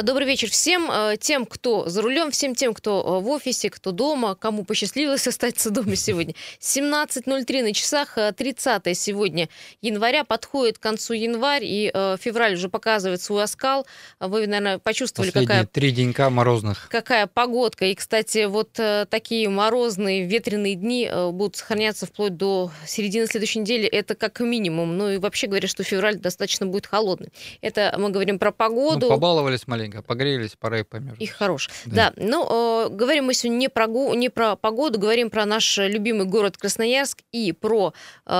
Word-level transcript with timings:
Э, 0.00 0.02
добрый 0.02 0.26
вечер 0.26 0.50
всем 0.50 0.90
э, 0.90 1.16
тем, 1.18 1.46
кто 1.46 1.88
за 1.88 2.02
рулем, 2.02 2.30
всем 2.30 2.54
тем, 2.54 2.74
кто 2.74 3.18
э, 3.20 3.24
в 3.24 3.28
офисе, 3.28 3.70
кто 3.70 3.92
дома, 3.92 4.34
кому 4.34 4.64
посчастливилось 4.64 5.26
остаться 5.26 5.70
дома 5.70 5.96
сегодня. 5.96 6.34
17.03 6.60 7.62
на 7.62 7.72
часах, 7.72 8.18
30 8.36 8.96
сегодня 8.96 9.48
января, 9.82 10.24
подходит 10.24 10.78
к 10.78 10.82
концу 10.82 11.14
январь, 11.14 11.64
и 11.64 11.90
февраль 12.20 12.54
уже 12.54 12.68
показывает 12.68 13.20
свой 13.20 13.44
оскал. 13.44 13.86
Вы, 14.18 14.46
наверное, 14.46 14.78
почувствовали, 14.78 15.30
Последние 15.30 15.48
какая... 15.48 15.66
три 15.66 15.90
денька 15.90 16.30
морозных. 16.30 16.88
Какая 16.90 17.26
погодка. 17.26 17.86
И, 17.86 17.94
кстати, 17.94 18.46
вот 18.46 18.72
такие 19.10 19.48
морозные, 19.48 20.26
ветреные 20.26 20.74
дни 20.74 21.10
будут 21.32 21.56
сохраняться 21.56 22.06
вплоть 22.06 22.36
до 22.36 22.70
середины 22.86 23.26
следующей 23.26 23.60
недели. 23.60 23.86
Это 23.86 24.14
как 24.14 24.40
минимум. 24.40 24.96
Ну 24.96 25.10
и 25.10 25.18
вообще 25.18 25.46
говорят, 25.46 25.70
что 25.70 25.82
февраль 25.82 26.16
достаточно 26.16 26.66
будет 26.66 26.86
холодный. 26.86 27.32
Это 27.60 27.94
мы 27.98 28.10
говорим 28.10 28.38
про 28.38 28.52
погоду. 28.52 29.06
Ну, 29.06 29.08
побаловались 29.08 29.66
маленько, 29.66 29.89
погрелись, 30.06 30.56
пора 30.58 30.80
и 30.80 30.82
померзнуть. 30.82 31.20
И 31.20 31.26
хорош. 31.26 31.70
Да, 31.86 32.12
да. 32.16 32.22
ну, 32.24 32.86
э, 32.86 32.88
говорим 32.90 33.26
мы 33.26 33.34
сегодня 33.34 33.58
не 33.58 33.68
про, 33.68 33.86
не 34.14 34.28
про 34.28 34.56
погоду, 34.56 34.98
говорим 34.98 35.30
про 35.30 35.46
наш 35.46 35.78
любимый 35.78 36.26
город 36.26 36.56
Красноярск 36.56 37.18
и 37.32 37.52
про 37.52 37.92
э, 38.26 38.32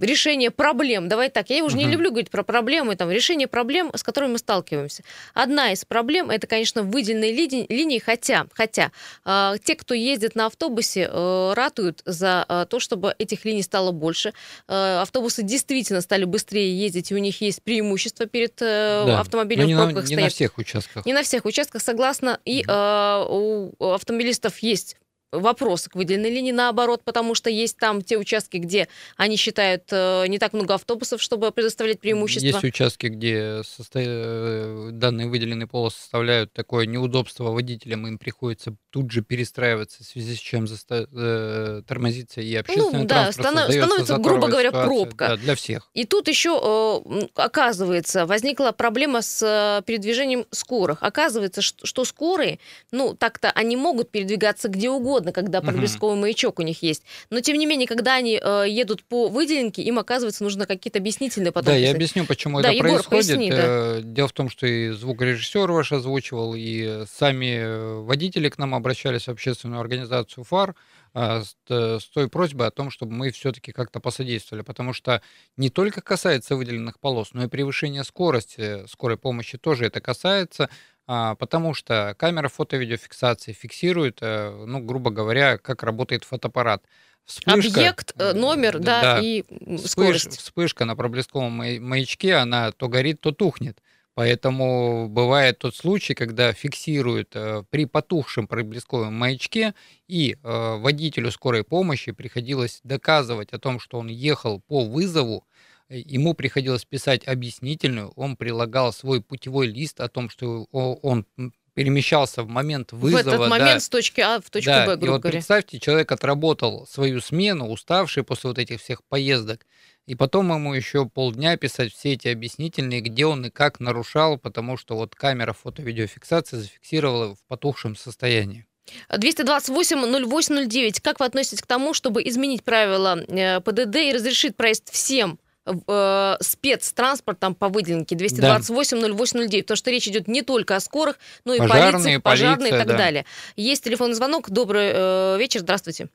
решение 0.00 0.50
проблем. 0.50 1.08
Давай 1.08 1.30
так, 1.30 1.50
я 1.50 1.64
уже 1.64 1.76
угу. 1.76 1.84
не 1.84 1.92
люблю 1.92 2.10
говорить 2.10 2.30
про 2.30 2.42
проблемы, 2.42 2.96
там, 2.96 3.10
решение 3.10 3.46
проблем, 3.46 3.90
с 3.94 4.02
которыми 4.02 4.32
мы 4.32 4.38
сталкиваемся. 4.38 5.02
Одна 5.34 5.72
из 5.72 5.84
проблем, 5.84 6.30
это, 6.30 6.46
конечно, 6.46 6.82
выделенные 6.82 7.32
линии, 7.32 7.66
линии 7.68 7.98
хотя, 7.98 8.46
хотя 8.54 8.92
э, 9.24 9.54
те, 9.62 9.74
кто 9.74 9.94
ездит 9.94 10.34
на 10.34 10.46
автобусе, 10.46 11.08
э, 11.10 11.52
ратуют 11.54 12.02
за 12.04 12.44
э, 12.48 12.66
то, 12.68 12.80
чтобы 12.80 13.14
этих 13.18 13.44
линий 13.44 13.62
стало 13.62 13.92
больше. 13.92 14.32
Э, 14.68 15.00
автобусы 15.00 15.42
действительно 15.42 16.00
стали 16.00 16.24
быстрее 16.24 16.78
ездить, 16.78 17.10
и 17.10 17.14
у 17.14 17.18
них 17.18 17.40
есть 17.40 17.62
преимущество 17.62 18.26
перед 18.26 18.60
э, 18.60 19.04
да. 19.06 19.20
автомобилем 19.20 19.68
в 19.68 19.76
пробках 19.76 20.04
на, 20.04 20.08
не 20.08 20.16
на 20.16 20.28
всех 20.28 20.57
участках. 20.58 21.06
Не 21.06 21.12
на 21.12 21.22
всех 21.22 21.44
участках, 21.44 21.82
согласна. 21.82 22.40
И 22.44 22.64
э, 22.66 23.24
у 23.28 23.72
автомобилистов 23.92 24.58
есть 24.58 24.96
вопросы 25.32 25.90
к 25.90 25.94
выделенной 25.94 26.30
линии, 26.30 26.52
наоборот, 26.52 27.02
потому 27.04 27.34
что 27.34 27.50
есть 27.50 27.76
там 27.76 28.02
те 28.02 28.16
участки, 28.16 28.56
где 28.56 28.88
они 29.16 29.36
считают 29.36 29.84
э, 29.90 30.26
не 30.28 30.38
так 30.38 30.52
много 30.52 30.74
автобусов, 30.74 31.20
чтобы 31.20 31.50
предоставлять 31.50 32.00
преимущество. 32.00 32.46
Есть 32.46 32.64
участки, 32.64 33.06
где 33.06 33.62
состо... 33.64 34.00
Э, 34.02 34.88
данные 34.92 35.28
выделенные 35.28 35.66
полосы 35.66 35.98
составляют 35.98 36.52
такое 36.52 36.86
неудобство 36.86 37.50
водителям, 37.50 38.06
им 38.06 38.18
приходится 38.18 38.74
тут 38.90 39.10
же 39.10 39.22
перестраиваться, 39.22 40.02
в 40.02 40.06
связи 40.06 40.34
с 40.34 40.38
чем 40.38 40.66
заста... 40.66 41.06
э, 41.12 41.82
тормозится 41.86 42.40
и 42.40 42.54
общественный 42.54 43.02
ну, 43.02 43.06
да, 43.06 43.24
транспорт. 43.24 43.48
Станов... 43.48 43.72
Становится, 43.72 44.16
грубо 44.18 44.48
говоря, 44.48 44.70
ситуация. 44.70 44.86
пробка. 44.86 45.28
Да, 45.28 45.36
для 45.36 45.54
всех. 45.54 45.90
И 45.94 46.04
тут 46.04 46.28
еще, 46.28 47.04
э, 47.04 47.26
оказывается, 47.34 48.26
возникла 48.26 48.72
проблема 48.72 49.22
с 49.22 49.42
э, 49.42 49.82
передвижением 49.84 50.46
скорых. 50.50 51.02
Оказывается, 51.02 51.60
что, 51.60 51.86
что 51.86 52.04
скорые, 52.04 52.58
ну, 52.92 53.14
так-то 53.14 53.50
они 53.50 53.76
могут 53.76 54.10
передвигаться 54.10 54.68
где 54.68 54.88
угодно, 54.88 55.17
угодно, 55.18 55.32
когда 55.32 55.60
проблесковый 55.60 56.14
угу. 56.14 56.22
маячок 56.22 56.58
у 56.58 56.62
них 56.62 56.82
есть. 56.82 57.02
Но 57.30 57.40
тем 57.40 57.58
не 57.58 57.66
менее, 57.66 57.86
когда 57.86 58.14
они 58.14 58.40
э, 58.42 58.64
едут 58.68 59.04
по 59.04 59.28
выделенке, 59.28 59.82
им 59.82 59.98
оказывается 59.98 60.44
нужно 60.44 60.66
какие-то 60.66 60.98
объяснительные 60.98 61.52
потом. 61.52 61.74
Да, 61.74 61.76
я 61.76 61.90
объясню, 61.90 62.24
почему 62.24 62.60
да, 62.60 62.68
это 62.68 62.76
Егор, 62.76 62.90
происходит. 62.90 63.26
Поясни, 63.26 63.50
да. 63.50 63.56
Э, 63.58 64.00
дело 64.02 64.28
в 64.28 64.32
том, 64.32 64.48
что 64.48 64.66
и 64.66 64.90
звукорежиссер 64.90 65.70
ваш 65.70 65.92
озвучивал, 65.92 66.54
и 66.56 67.04
сами 67.12 67.58
э, 67.58 67.94
водители 68.00 68.48
к 68.48 68.58
нам 68.58 68.74
обращались 68.74 69.24
в 69.24 69.28
общественную 69.28 69.80
организацию 69.80 70.44
ФАР 70.44 70.74
а, 71.14 71.42
с, 71.42 71.56
с 71.68 72.04
той 72.08 72.28
просьбой 72.28 72.68
о 72.68 72.70
том, 72.70 72.90
чтобы 72.90 73.12
мы 73.12 73.30
все-таки 73.30 73.72
как-то 73.72 73.98
посодействовали, 73.98 74.62
потому 74.62 74.92
что 74.92 75.22
не 75.56 75.70
только 75.70 76.00
касается 76.00 76.54
выделенных 76.54 77.00
полос, 77.00 77.30
но 77.32 77.44
и 77.44 77.48
превышение 77.48 78.04
скорости 78.04 78.86
скорой 78.86 79.16
помощи 79.16 79.58
тоже 79.58 79.86
это 79.86 80.00
касается. 80.00 80.68
А, 81.10 81.36
потому 81.36 81.72
что 81.72 82.14
камера 82.18 82.48
фото-видеофиксации 82.48 83.54
фиксирует, 83.54 84.18
э, 84.20 84.50
ну, 84.66 84.80
грубо 84.80 85.10
говоря, 85.10 85.56
как 85.56 85.82
работает 85.82 86.24
фотоаппарат. 86.24 86.84
Вспышка, 87.24 87.80
Объект, 87.80 88.12
э, 88.18 88.34
номер, 88.34 88.78
да, 88.78 89.00
да 89.00 89.20
и 89.22 89.42
вспыш, 89.42 89.90
скорость. 89.90 90.38
Вспышка 90.38 90.84
на 90.84 90.96
проблесковом 90.96 91.52
маячке, 91.80 92.34
она 92.34 92.72
то 92.72 92.88
горит, 92.88 93.22
то 93.22 93.32
тухнет. 93.32 93.78
Поэтому 94.12 95.08
бывает 95.08 95.58
тот 95.60 95.74
случай, 95.74 96.12
когда 96.12 96.52
фиксируют 96.52 97.30
э, 97.34 97.64
при 97.70 97.86
потухшем 97.86 98.46
проблесковом 98.46 99.14
маячке, 99.14 99.74
и 100.08 100.36
водителю 100.42 101.30
скорой 101.30 101.64
помощи 101.64 102.12
приходилось 102.12 102.80
доказывать 102.84 103.54
о 103.54 103.58
том, 103.58 103.80
что 103.80 103.98
он 103.98 104.08
ехал 104.08 104.60
по 104.60 104.84
вызову, 104.84 105.46
ему 105.88 106.34
приходилось 106.34 106.84
писать 106.84 107.26
объяснительную, 107.26 108.12
он 108.16 108.36
прилагал 108.36 108.92
свой 108.92 109.22
путевой 109.22 109.66
лист 109.68 110.00
о 110.00 110.08
том, 110.08 110.28
что 110.28 110.64
он 110.70 111.26
перемещался 111.74 112.42
в 112.42 112.48
момент 112.48 112.92
вызова. 112.92 113.22
В 113.22 113.26
этот 113.26 113.48
момент 113.48 113.74
да, 113.74 113.80
с 113.80 113.88
точки 113.88 114.20
А 114.20 114.40
в 114.40 114.50
точку 114.50 114.70
да, 114.70 114.84
Б, 114.84 114.96
грубо 114.96 115.06
и 115.06 115.10
вот 115.10 115.20
говоря. 115.20 115.36
представьте, 115.36 115.78
человек 115.78 116.10
отработал 116.10 116.88
свою 116.88 117.20
смену, 117.20 117.68
уставший 117.68 118.24
после 118.24 118.48
вот 118.48 118.58
этих 118.58 118.80
всех 118.80 119.04
поездок, 119.04 119.64
и 120.04 120.16
потом 120.16 120.52
ему 120.52 120.74
еще 120.74 121.06
полдня 121.06 121.56
писать 121.56 121.92
все 121.92 122.14
эти 122.14 122.26
объяснительные, 122.28 123.00
где 123.00 123.26
он 123.26 123.46
и 123.46 123.50
как 123.50 123.78
нарушал, 123.78 124.38
потому 124.38 124.76
что 124.76 124.96
вот 124.96 125.14
камера 125.14 125.52
фото-видеофиксации 125.52 126.56
зафиксировала 126.56 127.36
в 127.36 127.44
потухшем 127.46 127.94
состоянии. 127.94 128.66
228-08-09. 129.12 131.00
Как 131.00 131.20
вы 131.20 131.26
относитесь 131.26 131.62
к 131.62 131.66
тому, 131.66 131.94
чтобы 131.94 132.26
изменить 132.26 132.64
правила 132.64 133.20
э, 133.28 133.60
ПДД 133.60 133.96
и 133.96 134.12
разрешить 134.12 134.56
проезд 134.56 134.90
всем 134.90 135.38
э, 135.86 136.34
спецтранспортом 136.40 137.54
по 137.54 137.68
выделенке 137.68 138.16
228-08-09, 138.16 139.62
потому 139.62 139.76
что 139.76 139.90
речь 139.90 140.08
идет 140.08 140.28
не 140.28 140.42
только 140.42 140.76
о 140.76 140.80
скорых, 140.80 141.16
но 141.44 141.54
и 141.54 141.58
пожарные, 141.58 141.92
полиции, 141.92 142.18
пожарные 142.18 142.68
и 142.74 142.78
так 142.78 142.86
да. 142.86 142.96
далее. 142.96 143.24
Есть 143.56 143.84
телефонный 143.84 144.14
звонок. 144.14 144.50
Добрый 144.50 144.90
э, 144.92 145.38
вечер, 145.38 145.60
здравствуйте. 145.60 146.08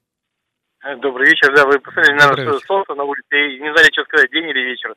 Добрый 0.98 1.28
вечер, 1.30 1.56
да, 1.56 1.66
вы 1.66 1.80
посмотрели, 1.80 2.18
наверное, 2.20 2.60
солнце 2.60 2.94
на 2.94 3.04
улице 3.04 3.32
и 3.32 3.60
не 3.62 3.72
знали, 3.72 3.90
что 3.94 4.04
сказать, 4.04 4.30
день 4.32 4.50
или 4.50 4.60
вечер. 4.60 4.94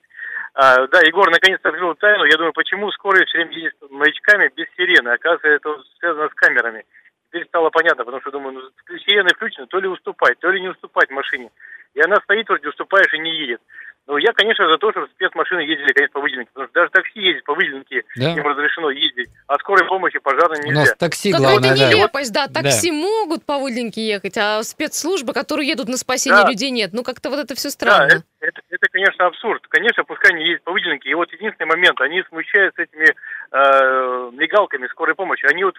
А, 0.54 0.86
да, 0.88 1.00
Егор 1.00 1.30
наконец-то 1.30 1.68
открыл 1.68 1.94
тайну. 1.94 2.24
Я 2.24 2.36
думаю, 2.36 2.52
почему 2.54 2.90
скорые 2.90 3.26
все 3.26 3.38
время 3.38 3.52
ездят 3.52 3.90
маячками 3.90 4.50
без 4.56 4.66
сирены. 4.76 5.10
Оказывается, 5.10 5.48
это 5.48 5.82
связано 6.00 6.28
с 6.28 6.34
камерами. 6.34 6.84
Теперь 7.28 7.46
стало 7.46 7.70
понятно, 7.70 8.04
потому 8.04 8.22
что 8.22 8.30
думаю, 8.30 8.54
ну, 8.54 8.98
сирены 8.98 9.28
включены, 9.34 9.66
то 9.66 9.78
ли 9.78 9.86
уступать, 9.86 10.38
то 10.38 10.50
ли 10.50 10.60
не 10.60 10.68
уступать 10.68 11.10
машине. 11.10 11.50
И 11.96 12.00
она 12.00 12.16
стоит, 12.24 12.46
вроде 12.48 12.68
уступаешь 12.68 13.12
и 13.14 13.18
не 13.18 13.34
едет. 13.40 13.60
Ну, 14.06 14.18
я, 14.18 14.32
конечно, 14.32 14.68
за 14.68 14.78
то, 14.78 14.92
чтобы 14.92 15.08
спецмашины 15.08 15.60
ездили, 15.60 15.92
конечно, 15.92 16.12
по 16.12 16.20
выделенке. 16.20 16.50
Потому 16.52 16.68
что 16.68 16.74
даже 16.74 16.90
такси 16.90 17.20
ездит 17.20 17.44
по 17.44 17.54
выделенке, 17.54 18.04
да. 18.14 18.34
им 18.34 18.46
разрешено 18.46 18.90
ездить. 18.90 19.28
А 19.48 19.58
скорой 19.58 19.84
помощи 19.88 20.20
пожарной 20.20 20.58
нельзя. 20.58 20.80
У 20.80 20.84
нас 20.84 20.94
такси, 20.96 21.32
главное, 21.32 21.74
да. 21.74 21.88
нелепость, 21.90 22.32
да. 22.32 22.46
Такси 22.46 22.90
да. 22.90 22.96
могут 22.96 23.44
по 23.44 23.58
выделенке 23.58 24.06
ехать, 24.06 24.38
а 24.38 24.62
спецслужбы, 24.62 25.32
которые 25.32 25.68
едут 25.68 25.88
на 25.88 25.96
спасение 25.96 26.44
да. 26.44 26.50
людей, 26.50 26.70
нет. 26.70 26.90
Ну, 26.92 27.02
как-то 27.02 27.30
вот 27.30 27.40
это 27.40 27.56
все 27.56 27.68
странно. 27.68 28.08
Да, 28.08 28.46
это, 28.46 28.60
это, 28.70 28.86
конечно, 28.92 29.26
абсурд. 29.26 29.66
Конечно, 29.66 30.04
пускай 30.04 30.30
они 30.30 30.44
ездят 30.44 30.62
по 30.62 30.72
выделенке. 30.72 31.10
И 31.10 31.14
вот 31.14 31.32
единственный 31.32 31.66
момент, 31.66 32.00
они 32.00 32.22
смущают 32.28 32.76
с 32.76 32.78
этими 32.78 33.06
э, 33.08 34.30
мигалками 34.34 34.86
скорой 34.86 35.16
помощи. 35.16 35.46
Они 35.46 35.64
вот 35.64 35.74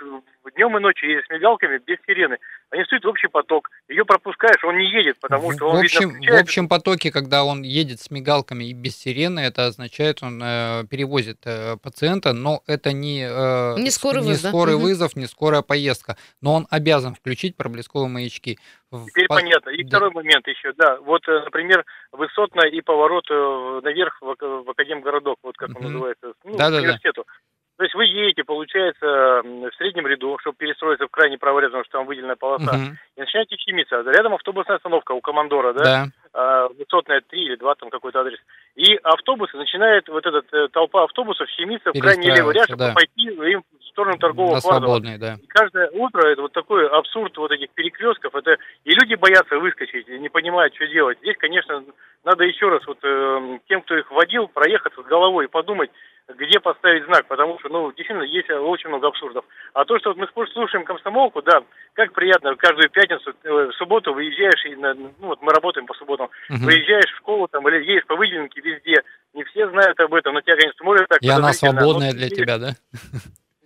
днем 0.53 0.75
и 0.75 0.81
ночью 0.81 1.09
ездят 1.09 1.27
с 1.27 1.29
мигалками 1.29 1.79
без 1.85 1.97
сирены. 2.05 2.39
Они 2.71 2.83
стоят 2.83 3.05
в 3.05 3.07
общий 3.07 3.27
поток. 3.27 3.69
Ее 3.87 4.03
пропускаешь, 4.03 4.61
он 4.65 4.77
не 4.77 4.91
едет, 4.91 5.17
потому 5.21 5.53
что 5.53 5.69
он, 5.69 5.77
в 5.77 5.79
общем, 5.79 6.06
В 6.09 6.41
общем 6.41 6.67
потоке, 6.67 7.11
когда 7.11 7.43
он 7.43 7.61
едет 7.61 7.99
с 7.99 8.11
мигалками 8.11 8.65
и 8.65 8.73
без 8.73 8.97
сирены, 8.97 9.39
это 9.41 9.65
означает, 9.65 10.23
он 10.23 10.41
э, 10.43 10.83
перевозит 10.89 11.39
э, 11.45 11.77
пациента, 11.77 12.33
но 12.33 12.61
это 12.67 12.91
не, 12.91 13.23
э, 13.23 13.79
не 13.79 13.89
скорый, 13.91 14.21
не 14.21 14.29
вызов, 14.29 14.51
скорый 14.51 14.75
да? 14.75 14.81
вызов, 14.81 15.15
не 15.15 15.25
скорая 15.25 15.61
поездка. 15.61 16.17
Но 16.41 16.53
он 16.53 16.67
обязан 16.69 17.15
включить 17.15 17.55
проблесковые 17.55 18.09
маячки. 18.09 18.57
Теперь 18.91 19.27
По... 19.27 19.35
понятно. 19.35 19.69
И 19.71 19.83
да. 19.83 19.89
второй 19.89 20.11
момент 20.11 20.47
еще, 20.47 20.71
да. 20.73 20.97
Вот, 21.01 21.27
э, 21.27 21.41
например, 21.43 21.85
высотная 22.11 22.69
и 22.69 22.81
поворот 22.81 23.25
э, 23.29 23.81
наверх 23.83 24.17
в, 24.21 24.35
в 24.35 24.69
Академгородок, 24.69 25.37
вот 25.43 25.57
как 25.57 25.75
он 25.75 25.83
называется, 25.83 26.33
ну, 26.45 26.55
да, 26.55 26.69
к 26.69 26.73
университету. 26.73 27.25
Да. 27.25 27.33
То 27.77 27.83
есть 27.83 27.93
вы 27.93 28.05
едете, 28.05 28.43
получается, 28.43 29.05
в 29.45 29.71
среднем 29.77 30.07
ряду, 30.07 30.37
чтобы 30.41 30.57
перестроиться 30.57 31.05
в 31.05 31.11
крайне 31.11 31.37
правый 31.37 31.61
ряд, 31.61 31.71
потому 31.71 31.83
что 31.83 31.99
там 31.99 32.07
выделенная 32.07 32.35
полоса, 32.35 32.71
угу. 32.71 32.97
и 33.15 33.19
начинаете 33.19 33.55
щемиться. 33.57 34.01
Рядом 34.01 34.33
автобусная 34.33 34.77
остановка 34.77 35.11
у 35.11 35.21
командора, 35.21 35.73
да? 35.73 35.83
Да. 35.83 36.05
А, 36.33 36.67
высотная 36.69 37.21
3 37.21 37.39
или 37.39 37.55
2, 37.55 37.75
там 37.75 37.89
какой-то 37.91 38.21
адрес. 38.21 38.39
И 38.75 38.95
автобусы, 39.03 39.57
начинает 39.57 40.07
вот 40.07 40.25
эта 40.25 40.43
э, 40.55 40.67
толпа 40.69 41.03
автобусов 41.03 41.47
щемиться 41.49 41.91
в 41.91 41.99
крайний 41.99 42.31
левый 42.31 42.55
ряд, 42.55 42.65
чтобы 42.65 42.85
да. 42.85 42.93
пойти 42.93 43.29
им 43.29 43.63
в 43.79 43.83
сторону 43.85 44.17
торгового 44.17 44.55
На 44.55 44.61
свободный, 44.61 45.17
да. 45.17 45.37
И 45.41 45.45
каждое 45.47 45.89
утро 45.91 46.27
это 46.27 46.41
вот 46.41 46.53
такой 46.53 46.87
абсурд 46.87 47.37
вот 47.37 47.51
этих 47.51 47.69
перекрестков. 47.71 48.35
Это 48.35 48.57
и 48.85 48.91
люди 48.91 49.15
боятся 49.15 49.57
выскочить, 49.57 50.07
и 50.07 50.19
не 50.19 50.29
понимают, 50.29 50.75
что 50.75 50.87
делать. 50.87 51.17
Здесь, 51.21 51.37
конечно, 51.37 51.83
надо 52.23 52.43
еще 52.43 52.69
раз 52.69 52.85
вот 52.87 52.97
э, 53.03 53.59
тем, 53.67 53.81
кто 53.81 53.97
их 53.97 54.09
водил, 54.11 54.47
проехаться 54.47 55.01
с 55.01 55.05
головой 55.05 55.45
и 55.45 55.49
подумать, 55.49 55.91
где 56.37 56.59
поставить 56.59 57.05
знак, 57.05 57.27
потому 57.27 57.59
что, 57.59 57.69
ну, 57.69 57.91
действительно, 57.91 58.23
есть 58.23 58.49
очень 58.49 58.89
много 58.89 59.07
абсурдов. 59.07 59.43
А 59.73 59.85
то, 59.85 59.97
что 59.99 60.13
вот 60.13 60.17
мы 60.17 60.47
слушаем 60.53 60.85
комсомолку, 60.85 61.41
да, 61.41 61.63
как 61.93 62.13
приятно, 62.13 62.55
каждую 62.55 62.89
пятницу, 62.89 63.33
э, 63.43 63.49
в 63.49 63.73
субботу 63.73 64.13
выезжаешь, 64.13 64.65
и 64.65 64.75
на, 64.75 64.93
ну, 64.93 65.11
вот 65.19 65.41
мы 65.41 65.51
работаем 65.51 65.87
по 65.87 65.93
субботам, 65.95 66.29
угу. 66.49 66.65
выезжаешь 66.65 67.11
в 67.11 67.17
школу 67.17 67.47
там, 67.47 67.67
или 67.67 67.83
едешь 67.83 68.05
по 68.05 68.15
выделенке 68.15 68.61
везде, 68.61 69.01
не 69.33 69.43
все 69.45 69.69
знают 69.69 69.99
об 69.99 70.13
этом, 70.13 70.33
но 70.33 70.41
тебя, 70.41 70.55
конечно, 70.55 70.77
смотрят 70.77 71.07
так. 71.09 71.21
И 71.21 71.29
она 71.29 71.53
свободная 71.53 72.13
для 72.13 72.29
тебя, 72.29 72.57
да? 72.57 72.71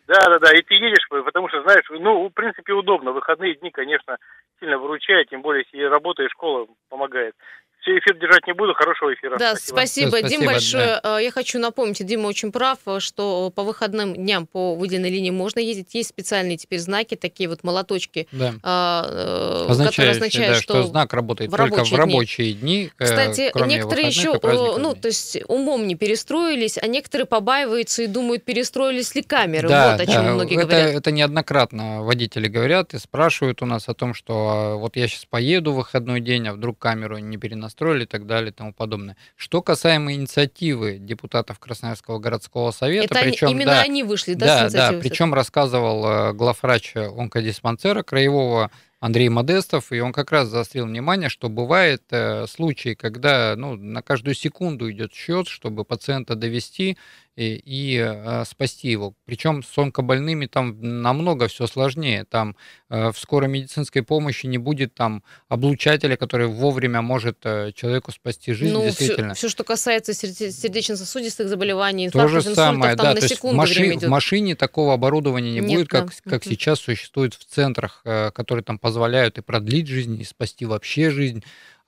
Да, 0.07 0.19
да, 0.27 0.39
да, 0.39 0.51
и 0.51 0.61
ты 0.61 0.73
едешь, 0.73 1.07
потому 1.09 1.47
что, 1.47 1.61
знаешь, 1.61 1.85
ну, 1.89 2.27
в 2.27 2.33
принципе, 2.33 2.73
удобно. 2.73 3.13
Выходные 3.13 3.55
дни, 3.55 3.71
конечно, 3.71 4.17
сильно 4.59 4.77
выручает, 4.77 5.29
тем 5.29 5.41
более, 5.41 5.63
если 5.63 5.85
работа 5.85 6.21
и 6.23 6.27
школа 6.27 6.67
помогает. 6.89 7.33
Все, 7.81 7.97
эфир 7.97 8.15
держать 8.19 8.45
не 8.45 8.53
буду. 8.53 8.73
Хорошего 8.75 9.11
эфира. 9.13 9.37
Да, 9.39 9.55
спасибо. 9.55 10.09
спасибо. 10.09 10.09
спасибо 10.09 10.29
Дим, 10.29 10.45
большое. 10.45 10.99
Да. 11.01 11.19
Э, 11.19 11.23
я 11.23 11.31
хочу 11.31 11.57
напомнить, 11.57 12.05
Дима 12.05 12.27
очень 12.27 12.51
прав, 12.51 12.77
что 12.99 13.51
по 13.55 13.63
выходным 13.63 14.13
дням 14.13 14.45
по 14.45 14.75
выделенной 14.75 15.09
линии 15.09 15.31
можно 15.31 15.59
ездить. 15.59 15.95
Есть 15.95 16.09
специальные 16.09 16.57
теперь 16.57 16.77
знаки, 16.77 17.15
такие 17.15 17.49
вот 17.49 17.63
молоточки, 17.63 18.27
да. 18.31 18.53
А, 18.61 19.67
которые 19.67 20.11
означают, 20.11 20.57
да, 20.57 20.61
что, 20.61 20.73
что 20.73 20.83
знак 20.83 21.11
работает 21.13 21.51
в 21.51 21.55
только 21.55 21.83
в 21.83 21.93
рабочие 21.93 22.53
дни. 22.53 22.61
дни 22.61 22.91
э, 22.99 23.03
Кстати, 23.03 23.51
некоторые 23.67 24.07
еще, 24.07 24.39
ну, 24.43 24.93
то 24.93 25.07
есть 25.07 25.39
умом 25.47 25.87
не 25.87 25.95
перестроились, 25.95 26.77
а 26.77 26.85
некоторые 26.85 27.25
побаиваются 27.25 28.03
и 28.03 28.07
думают, 28.07 28.43
перестроились 28.43 29.15
ли 29.15 29.23
камеры. 29.23 29.67
Да, 29.67 29.93
вот 29.93 30.01
о 30.01 30.05
чем 30.05 30.25
да, 30.25 30.33
многие 30.33 30.57
это, 30.57 30.67
говорят. 30.67 30.95
Это 30.95 31.11
неоднократно 31.11 32.03
водители 32.03 32.47
говорят 32.47 32.93
и 32.93 32.99
спрашивают 32.99 33.63
у 33.63 33.65
нас 33.65 33.89
о 33.89 33.95
том, 33.95 34.13
что 34.13 34.49
а, 34.49 34.75
вот 34.75 34.97
я 34.97 35.07
сейчас 35.07 35.25
поеду 35.25 35.71
в 35.71 35.77
выходной 35.77 36.21
день, 36.21 36.47
а 36.47 36.53
вдруг 36.53 36.77
камеру 36.77 37.17
не 37.17 37.37
переносят 37.37 37.70
настроили 37.71 38.03
и 38.03 38.05
так 38.05 38.27
далее 38.27 38.51
и 38.51 38.53
тому 38.53 38.73
подобное. 38.73 39.15
Что 39.35 39.61
касаемо 39.61 40.13
инициативы 40.13 40.97
депутатов 40.99 41.57
Красноярского 41.59 42.19
городского 42.19 42.71
совета, 42.71 43.15
Это 43.15 43.23
причем 43.23 43.47
именно 43.49 43.71
да, 43.71 43.81
они 43.81 44.03
вышли, 44.03 44.33
да, 44.33 44.69
да, 44.69 44.91
да, 44.91 44.99
причем 44.99 45.33
рассказывал 45.33 46.05
э, 46.05 46.33
главврач 46.33 46.95
онкодиспансера 46.95 48.03
краевого 48.03 48.71
Андрей 48.99 49.29
Модестов, 49.29 49.91
и 49.91 49.99
он 49.99 50.13
как 50.13 50.31
раз 50.31 50.49
заострил 50.49 50.85
внимание, 50.85 51.29
что 51.29 51.49
бывает 51.49 52.03
э, 52.11 52.45
случаи, 52.47 52.93
когда 52.93 53.55
ну, 53.57 53.75
на 53.75 54.01
каждую 54.03 54.35
секунду 54.35 54.91
идет 54.91 55.13
счет, 55.13 55.47
чтобы 55.47 55.85
пациента 55.85 56.35
довести 56.35 56.97
и, 57.35 57.61
и 57.63 57.97
э, 57.97 58.43
спасти 58.45 58.89
его. 58.89 59.13
Причем 59.25 59.63
с 59.63 59.77
онкобольными 59.77 60.47
там 60.47 61.01
намного 61.01 61.47
все 61.47 61.65
сложнее. 61.65 62.25
Там 62.25 62.55
э, 62.89 63.11
в 63.11 63.17
скорой 63.17 63.49
медицинской 63.49 64.03
помощи 64.03 64.47
не 64.47 64.57
будет 64.57 64.93
там 64.93 65.23
облучателя, 65.47 66.17
который 66.17 66.47
вовремя 66.47 67.01
может 67.01 67.37
э, 67.43 67.71
человеку 67.73 68.11
спасти 68.11 68.51
жизнь. 68.51 68.73
Ну, 68.73 68.83
действительно. 68.83 69.33
Все, 69.33 69.47
все, 69.47 69.49
что 69.49 69.63
касается 69.63 70.13
сердечно-сосудистых 70.13 71.47
заболеваний, 71.47 72.09
То 72.09 72.27
же 72.27 72.41
самое, 72.41 72.95
да, 72.95 73.13
на 73.13 73.21
секунду 73.21 73.55
в, 73.55 73.57
маши, 73.57 73.97
в 73.97 74.07
машине 74.07 74.55
такого 74.55 74.93
оборудования 74.93 75.51
не 75.51 75.59
Нет, 75.61 75.71
будет, 75.71 75.87
как, 75.87 76.07
да. 76.07 76.31
как 76.31 76.43
сейчас 76.43 76.79
существует 76.79 77.33
в 77.33 77.45
центрах, 77.45 78.01
э, 78.03 78.31
которые 78.31 78.63
там 78.63 78.77
позволяют 78.77 79.37
и 79.37 79.41
продлить 79.41 79.87
жизнь, 79.87 80.19
и 80.19 80.23
спасти 80.25 80.65
вообще 80.65 81.11
жизнь. 81.11 81.43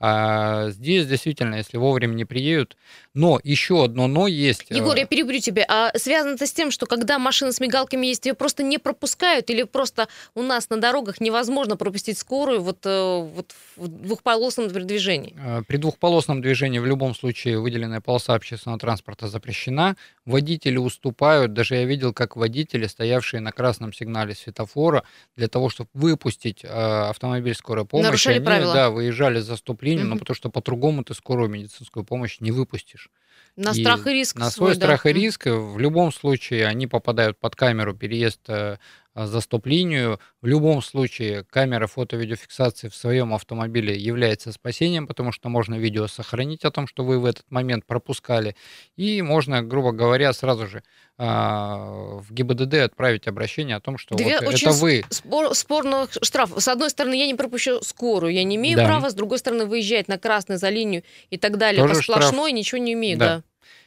А 0.06 0.70
здесь 0.72 1.08
действительно, 1.08 1.56
если 1.56 1.78
вовремя 1.78 2.14
не 2.14 2.26
приедут. 2.26 2.76
Но 3.14 3.40
еще 3.42 3.86
одно 3.86 4.08
но 4.08 4.28
есть. 4.28 4.66
Э, 4.70 4.76
Егор, 4.76 4.98
я 4.98 5.06
перебью 5.06 5.40
тебя. 5.40 5.66
А 5.70 5.98
связано 5.98 6.34
это 6.34 6.46
с 6.46 6.52
тем, 6.52 6.72
что 6.72 6.88
когда 6.88 7.20
машины 7.20 7.54
с 7.54 7.62
мигалками 7.62 8.08
есть, 8.08 8.26
ее 8.26 8.34
просто 8.34 8.64
не 8.64 8.80
пропускают, 8.80 9.50
или 9.50 9.64
просто 9.64 10.10
у 10.36 10.42
нас 10.42 10.70
на 10.70 10.76
дорогах 10.76 11.22
невозможно 11.22 11.78
пропустить 11.78 12.18
скорую 12.18 12.62
вот, 12.62 12.80
э, 12.86 13.30
вот 13.34 13.54
в 13.78 13.88
двухполосном 13.88 14.68
движении? 14.68 15.38
Э, 15.40 15.62
при 15.66 15.78
двухполосном 15.78 16.42
движении 16.42 16.80
в 16.80 16.86
любом 16.86 17.16
случае 17.16 17.60
выделенная 17.60 18.02
полоса 18.02 18.34
общественного 18.34 18.80
транспорта 18.80 19.30
запрещена. 19.30 19.96
Водители 20.26 20.76
уступают. 20.76 21.54
Даже 21.54 21.76
я 21.76 21.86
видел, 21.86 22.12
как 22.12 22.36
водители, 22.36 22.88
стоявшие 22.88 23.40
на 23.40 23.54
красном 23.54 23.94
сигнале 23.94 24.36
светофора, 24.36 25.04
для 25.38 25.48
того, 25.48 25.70
чтобы 25.70 25.90
выпустить 25.94 26.66
автомобиль 26.66 27.56
скорой 27.56 27.86
помощи, 27.86 28.08
Нарушали 28.08 28.36
они, 28.36 28.46
правила. 28.46 28.74
Да, 28.74 28.90
выезжали 28.90 29.40
за 29.40 29.56
стоп 29.56 29.82
линию, 29.94 30.06
угу. 30.06 30.16
но 30.16 30.20
потому 30.20 30.36
что 30.36 30.50
по-другому 30.50 31.04
ты 31.04 31.14
скорую 31.14 31.50
медицинскую 31.50 32.04
помощь 32.04 32.40
не 32.40 32.52
выпустишь. 32.52 33.10
На 33.56 33.72
и 33.72 33.82
страх 33.82 34.08
и 34.08 34.14
риск. 34.14 34.38
На 34.38 34.50
свой, 34.50 34.74
свой 34.74 34.76
страх 34.76 35.04
да. 35.04 35.10
и 35.10 35.14
риск. 35.14 35.46
В 35.46 35.78
любом 35.78 36.12
случае 36.12 36.66
они 36.66 36.88
попадают 36.88 37.38
под 37.38 37.56
камеру 37.56 37.94
переезд 37.94 38.42
э, 38.48 38.78
за 39.16 39.42
стоп-линию. 39.42 40.20
В 40.42 40.48
любом 40.48 40.82
случае 40.82 41.44
камера 41.44 41.88
фото-видеофиксации 41.88 42.90
в 42.90 42.96
своем 42.96 43.34
автомобиле 43.34 43.96
является 43.96 44.52
спасением, 44.52 45.08
потому 45.08 45.32
что 45.32 45.50
можно 45.50 45.76
видео 45.76 46.08
сохранить 46.08 46.66
о 46.66 46.72
том, 46.72 46.88
что 46.88 47.04
вы 47.04 47.20
в 47.20 47.26
этот 47.26 47.50
момент 47.52 47.86
пропускали. 47.86 48.56
И 48.96 49.22
можно, 49.22 49.62
грубо 49.62 49.92
говоря, 49.92 50.34
сразу 50.34 50.68
же 50.68 50.84
а, 51.18 52.20
в 52.20 52.34
ГИБДД 52.34 52.76
отправить 52.76 53.28
обращение 53.28 53.76
о 53.76 53.80
том, 53.80 53.98
что 53.98 54.16
Две 54.16 54.40
вот 54.40 54.56
это 54.56 54.72
вы. 54.72 55.04
Спор, 55.10 55.54
спорных 55.54 56.10
штраф. 56.22 56.52
С 56.58 56.68
одной 56.68 56.90
стороны, 56.90 57.14
я 57.14 57.28
не 57.28 57.36
пропущу 57.36 57.82
скорую, 57.82 58.34
я 58.34 58.44
не 58.44 58.56
имею 58.56 58.78
да. 58.78 58.86
права, 58.86 59.10
с 59.10 59.14
другой 59.14 59.38
стороны, 59.38 59.66
выезжать 59.66 60.08
на 60.08 60.18
красный 60.18 60.58
за 60.58 60.70
линию 60.70 61.04
и 61.30 61.38
так 61.38 61.58
далее. 61.58 61.82
Тоже 61.82 61.96
По 61.96 62.02
сплошной 62.02 62.50
штраф. 62.50 62.54
ничего 62.54 62.78
не 62.80 62.94
имею, 62.94 63.18
да. 63.18 63.38
да. 63.38 63.44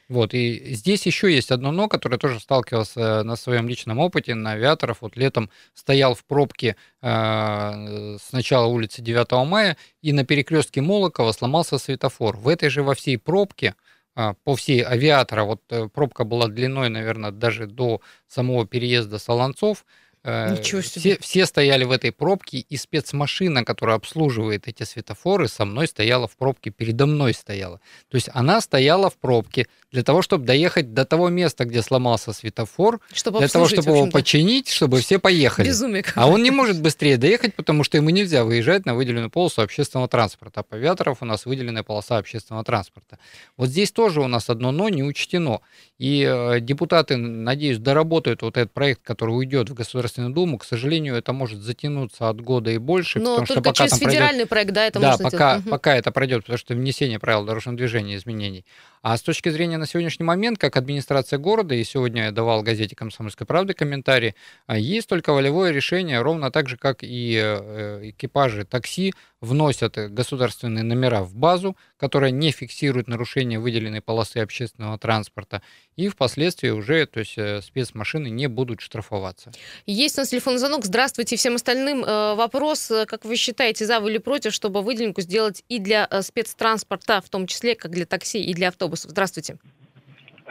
Вот, 0.09 0.35
и 0.35 0.75
здесь 0.75 1.05
еще 1.05 1.35
есть 1.35 1.51
одно 1.51 1.73
но, 1.73 1.89
которое 1.89 2.19
тоже 2.19 2.39
сталкивался 2.39 3.25
на 3.25 3.35
своем 3.35 3.69
личном 3.69 3.99
опыте 3.99 4.35
на 4.35 4.53
авиаторов. 4.53 4.99
Вот 5.01 5.17
летом 5.17 5.51
стоял 5.75 6.15
в 6.15 6.25
пробке 6.25 6.77
э, 7.03 8.17
с 8.19 8.33
начала 8.33 8.67
улицы 8.67 9.03
9 9.03 9.49
мая, 9.49 9.77
и 10.03 10.13
на 10.13 10.25
перекрестке 10.25 10.81
Молокова 10.81 11.33
сломался 11.33 11.79
светофор. 11.79 12.37
В 12.37 12.47
этой 12.49 12.69
же 12.69 12.85
во 12.85 12.95
всей 12.95 13.19
пробке 13.19 13.75
э, 14.15 14.35
по 14.45 14.55
всей 14.55 14.85
авиатора, 14.85 15.43
вот 15.43 15.63
э, 15.71 15.89
пробка 15.93 16.23
была 16.23 16.47
длиной, 16.47 16.89
наверное, 16.89 17.33
даже 17.33 17.67
до 17.67 18.01
самого 18.29 18.65
переезда 18.65 19.19
Солонцов, 19.19 19.85
Э, 20.27 20.57
Ничего 20.59 20.83
себе. 20.83 21.01
Все, 21.01 21.19
все 21.21 21.47
стояли 21.47 21.85
в 21.85 21.93
этой 21.93 22.11
пробке, 22.11 22.59
и 22.59 22.77
спецмашина, 22.77 23.65
которая 23.65 23.97
обслуживает 23.97 24.67
эти 24.67 24.83
светофоры, 24.83 25.47
со 25.47 25.65
мной 25.65 25.87
стояла 25.87 26.27
в 26.27 26.37
пробке, 26.37 26.71
передо 26.71 27.07
мной 27.07 27.33
стояла. 27.33 27.81
То 28.09 28.17
есть 28.17 28.29
она 28.35 28.61
стояла 28.61 29.09
в 29.09 29.17
пробке 29.19 29.69
для 29.97 30.03
того, 30.03 30.21
чтобы 30.21 30.45
доехать 30.45 30.93
до 30.93 31.07
того 31.07 31.31
места, 31.31 31.65
где 31.65 31.81
сломался 31.81 32.35
светофор, 32.35 33.01
чтобы 33.15 33.39
для 33.39 33.49
того, 33.49 33.67
чтобы 33.67 33.93
его 33.93 34.07
починить, 34.09 34.69
чтобы 34.69 35.01
все 35.01 35.19
поехали. 35.19 35.69
Безумие 35.69 36.05
А 36.15 36.29
он 36.29 36.43
не 36.43 36.51
может 36.51 36.83
быстрее 36.83 37.17
доехать, 37.17 37.55
потому 37.55 37.83
что 37.83 37.97
ему 37.97 38.11
нельзя 38.11 38.45
выезжать 38.45 38.85
на 38.85 38.95
выделенную 38.95 39.31
полосу 39.31 39.63
общественного 39.63 40.07
транспорта. 40.07 40.61
А 40.61 40.63
по 40.65 40.77
авиаторов 40.77 41.23
у 41.23 41.25
нас 41.25 41.47
выделенная 41.47 41.83
полоса 41.83 42.19
общественного 42.19 42.63
транспорта. 42.63 43.19
Вот 43.57 43.71
здесь 43.71 43.91
тоже 43.91 44.21
у 44.21 44.27
нас 44.27 44.51
одно 44.51 44.71
но 44.71 44.91
не 44.91 45.03
учтено. 45.03 45.63
И 45.97 46.29
э, 46.31 46.61
депутаты, 46.61 47.17
надеюсь, 47.17 47.79
доработают 47.79 48.43
вот 48.43 48.59
этот 48.59 48.75
проект, 48.75 49.01
который 49.03 49.31
уйдет 49.31 49.71
в 49.71 49.75
Государственную 49.75 50.35
Думу. 50.35 50.59
К 50.59 50.65
сожалению, 50.67 51.15
это 51.15 51.33
может 51.33 51.63
затянуться 51.63 52.29
от 52.29 52.43
года 52.43 52.71
и 52.71 52.77
больше. 52.77 53.19
Но 53.19 53.37
потому 53.37 53.47
только 53.47 53.53
что 53.55 53.63
пока 53.63 53.89
через 53.89 53.99
федеральный 53.99 54.45
пройдет... 54.45 54.49
проект, 54.51 54.73
да, 54.73 54.87
это 54.87 55.01
да, 55.01 55.11
можно 55.13 55.25
пока, 55.31 55.53
делать. 55.55 55.71
пока 55.71 55.97
это 55.97 56.13
пройдет, 56.13 56.43
потому 56.43 56.59
что 56.59 56.75
внесение 56.75 57.19
правил 57.19 57.47
дорожного 57.47 57.79
движения, 57.79 58.17
изменений. 58.17 58.67
А 59.01 59.17
с 59.17 59.23
точки 59.23 59.51
зрения 59.51 59.79
на 59.87 59.89
сегодняшний 59.89 60.25
момент, 60.25 60.59
как 60.59 60.77
администрация 60.77 61.39
города, 61.39 61.73
и 61.73 61.85
сегодня 61.85 62.25
я 62.25 62.33
давал 62.33 62.65
газете 62.65 62.97
«Комсомольская 62.97 63.47
правда» 63.47 63.73
комментарий, 63.73 64.35
а, 64.67 64.77
есть 64.77 65.09
только 65.09 65.33
волевое 65.33 65.71
решение, 65.71 66.23
ровно 66.23 66.51
так 66.51 66.69
же, 66.69 66.77
как 66.77 67.05
и 67.05 67.41
э, 67.41 68.11
экипажи 68.11 68.65
такси 68.65 69.15
вносят 69.41 69.97
государственные 70.13 70.83
номера 70.83 71.23
в 71.23 71.37
базу, 71.37 71.77
которая 71.97 72.31
не 72.31 72.51
фиксирует 72.51 73.09
нарушение 73.09 73.59
выделенной 73.59 74.01
полосы 74.01 74.39
общественного 74.39 74.99
транспорта, 74.99 75.63
и 75.97 76.09
впоследствии 76.09 76.71
уже 76.71 77.07
то 77.07 77.21
есть, 77.21 77.39
э, 77.39 77.61
спецмашины 77.63 78.29
не 78.29 78.47
будут 78.47 78.81
штрафоваться. 78.81 79.51
Есть 79.87 80.19
у 80.19 80.23
нас 80.23 80.29
телефонный 80.29 80.59
звонок. 80.59 80.85
Здравствуйте 80.85 81.37
всем 81.37 81.55
остальным. 81.55 82.05
Э, 82.05 82.35
вопрос, 82.35 82.91
э, 82.91 83.07
как 83.07 83.25
вы 83.25 83.37
считаете, 83.37 83.85
за 83.85 83.97
или 84.07 84.19
против, 84.19 84.53
чтобы 84.53 84.83
выделенку 84.83 85.21
сделать 85.23 85.65
и 85.69 85.79
для 85.79 86.07
спецтранспорта, 86.23 87.21
в 87.21 87.31
том 87.31 87.47
числе, 87.47 87.75
как 87.75 87.91
для 87.93 88.07
такси 88.07 88.45
и 88.45 88.55
для 88.55 88.69
автобусов? 88.69 89.11
Здравствуйте. 89.11 89.57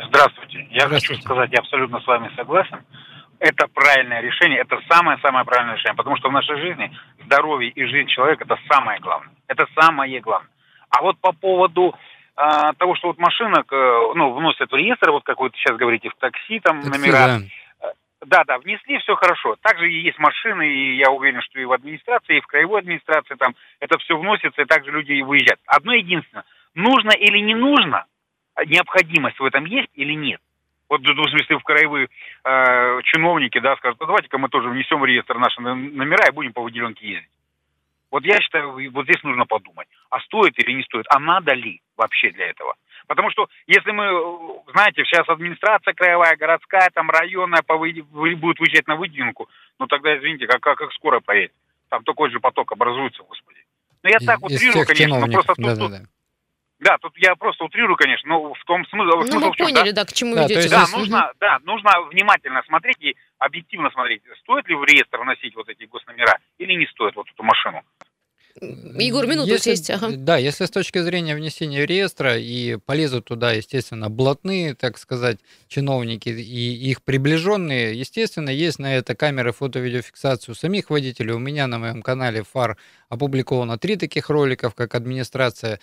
Здравствуйте. 0.09 0.67
Я 0.71 0.87
Здравствуйте. 0.87 1.07
хочу 1.07 1.21
сказать, 1.21 1.51
я 1.51 1.59
абсолютно 1.59 2.01
с 2.01 2.07
вами 2.07 2.31
согласен. 2.35 2.83
Это 3.39 3.67
правильное 3.67 4.21
решение, 4.21 4.59
это 4.59 4.79
самое-самое 4.89 5.45
правильное 5.45 5.75
решение, 5.75 5.95
потому 5.95 6.17
что 6.17 6.29
в 6.29 6.31
нашей 6.31 6.57
жизни 6.59 6.91
здоровье 7.25 7.69
и 7.69 7.85
жизнь 7.85 8.07
человека– 8.07 8.43
это 8.45 8.57
самое 8.71 8.99
главное. 8.99 9.33
Это 9.47 9.67
самое 9.79 10.19
главное. 10.21 10.49
А 10.95 11.01
вот 11.01 11.19
по 11.19 11.33
поводу 11.33 11.93
а, 12.37 12.73
того, 12.73 12.95
что 12.95 13.07
вот 13.07 13.17
машина, 13.17 13.63
ну, 13.69 14.33
вносят 14.33 14.71
в 14.71 14.75
реестр, 14.75 15.11
вот 15.11 15.23
как 15.23 15.39
вы 15.39 15.51
сейчас 15.55 15.77
говорите, 15.77 16.09
в 16.09 16.15
такси 16.15 16.59
там 16.61 16.81
такси, 16.81 16.99
номера. 16.99 17.27
Да. 17.27 17.39
Э, 17.81 17.91
да, 18.25 18.43
да, 18.45 18.57
внесли, 18.59 18.97
все 18.99 19.15
хорошо. 19.15 19.55
Также 19.61 19.89
есть 19.89 20.17
машины, 20.19 20.67
и 20.67 20.97
я 20.97 21.11
уверен, 21.11 21.41
что 21.41 21.59
и 21.59 21.65
в 21.65 21.73
администрации, 21.73 22.37
и 22.37 22.41
в 22.41 22.47
краевой 22.47 22.79
администрации 22.79 23.35
там 23.35 23.55
это 23.81 23.97
все 23.99 24.17
вносится, 24.17 24.61
и 24.61 24.65
также 24.65 24.91
люди 24.91 25.11
и 25.11 25.21
выезжают. 25.21 25.59
Одно 25.65 25.93
единственное, 25.93 26.45
нужно 26.75 27.11
или 27.11 27.39
не 27.39 27.55
нужно, 27.55 28.05
необходимость 28.65 29.39
в 29.39 29.45
этом 29.45 29.65
есть 29.65 29.89
или 29.95 30.13
нет. 30.13 30.39
Вот, 30.87 31.01
в 31.01 31.29
смысле, 31.29 31.57
в 31.57 31.63
краевые 31.63 32.07
э, 32.07 33.01
чиновники, 33.03 33.59
да, 33.59 33.75
скажут, 33.77 33.99
ну, 33.99 34.05
давайте-ка 34.05 34.37
мы 34.37 34.47
тоже 34.47 34.69
внесем 34.69 34.99
в 34.99 35.05
реестр 35.05 35.37
наши 35.39 35.59
номера 35.59 36.27
и 36.29 36.31
будем 36.31 36.53
по 36.53 36.61
выделенке 36.61 37.07
ездить. 37.07 37.29
Вот 38.15 38.23
я 38.23 38.39
считаю, 38.39 38.71
вот 38.91 39.03
здесь 39.03 39.21
нужно 39.23 39.45
подумать, 39.45 39.89
а 40.09 40.21
стоит 40.21 40.57
или 40.57 40.71
не 40.71 40.83
стоит, 40.83 41.05
а 41.09 41.19
надо 41.19 41.51
ли 41.51 41.81
вообще 41.97 42.31
для 42.31 42.49
этого. 42.49 42.75
Потому 43.07 43.29
что 43.29 43.49
если 43.67 43.91
мы, 43.91 44.07
знаете, 44.71 45.03
сейчас 45.03 45.27
администрация 45.27 45.93
краевая, 45.93 46.37
городская, 46.37 46.89
там 46.93 47.09
районная 47.09 47.61
будет 47.67 48.57
выезжать 48.57 48.87
на 48.87 48.95
выделенку, 48.95 49.49
ну 49.79 49.87
тогда, 49.87 50.17
извините, 50.17 50.47
как, 50.47 50.61
как, 50.61 50.77
как 50.77 50.93
скоро 50.93 51.19
поедет. 51.19 51.51
Там 51.89 52.05
такой 52.05 52.31
же 52.31 52.39
поток 52.39 52.71
образуется, 52.71 53.21
господи. 53.23 53.59
Ну 54.01 54.09
я 54.09 54.19
так 54.25 54.41
утрирую, 54.41 54.85
конечно, 54.85 55.19
но 55.19 55.27
просто 55.27 55.55
тут, 55.55 55.65
да, 55.65 55.75
да, 55.75 56.05
да. 56.85 56.97
Тут 57.01 57.17
я 57.17 57.35
просто 57.35 57.63
утрирую, 57.63 57.97
конечно, 57.97 58.29
но 58.29 58.53
в 58.53 58.63
том 58.65 58.85
смысле... 58.85 59.11
Ну, 59.27 59.39
мы 59.39 59.53
поняли, 59.53 59.91
да. 59.91 60.03
да, 60.03 60.05
к 60.05 60.13
чему 60.13 60.35
да, 60.35 60.45
идете. 60.45 60.69
Да, 60.69 60.85
нужно, 60.93 61.31
да, 61.39 61.57
нужно 61.63 61.89
внимательно 62.11 62.61
смотреть 62.67 63.01
и 63.01 63.15
объективно 63.39 63.89
смотреть, 63.89 64.21
стоит 64.41 64.67
ли 64.67 64.75
в 64.75 64.83
реестр 64.83 65.17
вносить 65.19 65.55
вот 65.55 65.67
эти 65.67 65.85
госномера 65.85 66.37
или 66.59 66.73
не 66.73 66.85
стоит 66.85 67.15
вот 67.15 67.27
эту 67.27 67.41
машину. 67.41 67.81
Егор, 68.61 69.27
минуту 69.27 69.49
если, 69.49 69.71
есть. 69.71 69.89
Ага. 69.89 70.11
Да, 70.15 70.37
если 70.37 70.63
с 70.63 70.71
точки 70.71 70.99
зрения 70.99 71.35
внесения 71.35 71.85
реестра 71.85 72.37
и 72.37 72.77
полезут 72.77 73.25
туда, 73.25 73.51
естественно, 73.51 74.09
блатные, 74.09 74.75
так 74.75 74.97
сказать, 74.97 75.39
чиновники 75.67 76.29
и 76.29 76.89
их 76.89 77.03
приближенные, 77.03 77.99
естественно, 77.99 78.49
есть 78.49 78.79
на 78.79 78.95
это 78.95 79.13
камеры 79.13 79.51
фото-видеофиксацию 79.51 80.55
самих 80.55 80.89
водителей. 80.89 81.33
У 81.33 81.39
меня 81.39 81.67
на 81.67 81.79
моем 81.79 82.01
канале 82.01 82.43
ФАР 82.43 82.77
опубликовано 83.09 83.77
три 83.77 83.97
таких 83.97 84.29
роликов, 84.29 84.73
как 84.73 84.95
администрация 84.95 85.81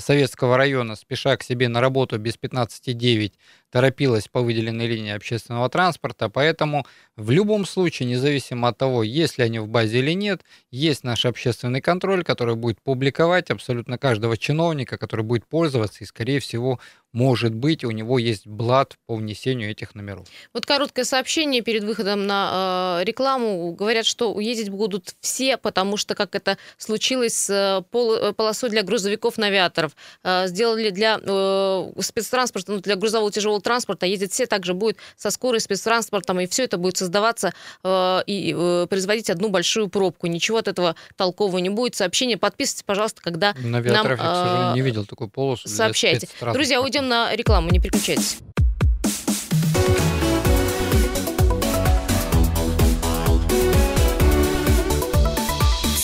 Советского 0.00 0.56
района, 0.56 0.94
спеша 0.96 1.36
к 1.36 1.42
себе 1.42 1.68
на 1.68 1.80
работу 1.80 2.18
без 2.18 2.36
15,9, 2.36 3.32
торопилась 3.70 4.28
по 4.28 4.40
выделенной 4.40 4.86
линии 4.86 5.12
общественного 5.12 5.68
транспорта, 5.70 6.28
поэтому 6.28 6.86
в 7.16 7.30
любом 7.30 7.64
случае, 7.64 8.08
независимо 8.08 8.68
от 8.68 8.78
того, 8.78 9.02
есть 9.02 9.38
ли 9.38 9.44
они 9.44 9.58
в 9.58 9.68
базе 9.68 10.00
или 10.00 10.12
нет, 10.12 10.42
есть 10.70 11.04
наш 11.04 11.24
общественный 11.24 11.80
контроль, 11.80 12.24
который 12.24 12.56
будет 12.56 12.80
публиковать 12.82 13.50
абсолютно 13.50 13.96
каждого 13.96 14.36
чиновника, 14.36 14.98
который 14.98 15.24
будет 15.24 15.46
пользоваться 15.46 16.04
и, 16.04 16.06
скорее 16.06 16.40
всего, 16.40 16.80
может 17.12 17.54
быть, 17.54 17.84
у 17.84 17.90
него 17.90 18.18
есть 18.18 18.46
блат 18.46 18.96
по 19.06 19.16
внесению 19.16 19.70
этих 19.70 19.94
номеров. 19.94 20.26
Вот 20.54 20.64
короткое 20.64 21.04
сообщение 21.04 21.60
перед 21.62 21.82
выходом 21.82 22.26
на 22.26 23.00
э, 23.00 23.04
рекламу. 23.04 23.72
Говорят, 23.72 24.06
что 24.06 24.32
уездить 24.32 24.70
будут 24.70 25.14
все, 25.20 25.56
потому 25.56 25.96
что, 25.96 26.14
как 26.14 26.34
это 26.34 26.56
случилось 26.76 27.34
с 27.34 27.50
э, 27.50 27.82
пол, 27.90 28.14
э, 28.14 28.32
полосой 28.32 28.70
для 28.70 28.82
грузовиков-навиаторов, 28.82 29.96
э, 30.22 30.46
сделали 30.46 30.90
для 30.90 31.18
э, 31.20 31.92
спецтранспорта, 32.00 32.72
ну, 32.72 32.80
для 32.80 32.94
грузового 32.94 33.32
тяжелого 33.32 33.60
транспорта, 33.60 34.06
ездить 34.06 34.32
все 34.32 34.46
также 34.46 34.74
будет 34.74 34.96
со 35.16 35.30
скорой 35.30 35.60
спецтранспортом, 35.60 36.38
и 36.40 36.46
все 36.46 36.64
это 36.64 36.78
будет 36.78 36.96
создаваться 36.96 37.52
э, 37.82 38.20
и 38.26 38.54
э, 38.56 38.86
производить 38.88 39.30
одну 39.30 39.48
большую 39.48 39.88
пробку. 39.88 40.28
Ничего 40.28 40.58
от 40.58 40.68
этого 40.68 40.94
толкового 41.16 41.58
не 41.58 41.70
будет. 41.70 41.96
Сообщение 41.96 42.36
подписывайтесь, 42.36 42.84
пожалуйста, 42.84 43.20
когда 43.20 43.54
Навиаторов, 43.58 44.18
нам... 44.18 44.26
Э, 44.26 44.30
я, 44.30 44.32
к 44.32 44.46
сожалению, 44.46 44.74
не 44.74 44.80
видел 44.82 45.04
такую 45.06 45.28
полосу. 45.28 45.68
Сообщайте. 45.68 46.28
Друзья, 46.40 46.80
уйдем 46.80 46.99
на 47.00 47.34
рекламу, 47.34 47.70
не 47.70 47.80
переключайтесь. 47.80 48.38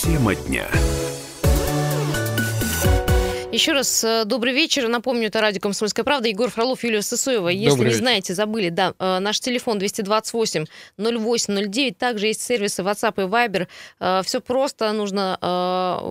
Тема 0.02 0.34
дня. 0.34 0.66
Еще 3.56 3.72
раз 3.72 4.04
э, 4.04 4.24
добрый 4.26 4.52
вечер. 4.52 4.86
Напомню, 4.86 5.28
это 5.28 5.40
радио 5.40 5.62
«Комсомольская 5.62 6.04
правда». 6.04 6.28
Егор 6.28 6.50
Фролов, 6.50 6.84
Юлия 6.84 7.00
Сысоева. 7.00 7.48
Если 7.48 7.70
добрый 7.70 7.86
не 7.86 7.92
вечер. 7.92 8.02
знаете, 8.02 8.34
забыли, 8.34 8.68
да, 8.68 8.92
э, 8.98 9.18
наш 9.18 9.40
телефон 9.40 9.78
228-08-09. 9.78 11.94
Также 11.94 12.26
есть 12.26 12.42
сервисы 12.42 12.82
WhatsApp 12.82 13.14
и 13.16 13.22
Viber. 13.26 13.66
Э, 13.98 14.20
Все 14.26 14.42
просто. 14.42 14.92
Нужно 14.92 15.38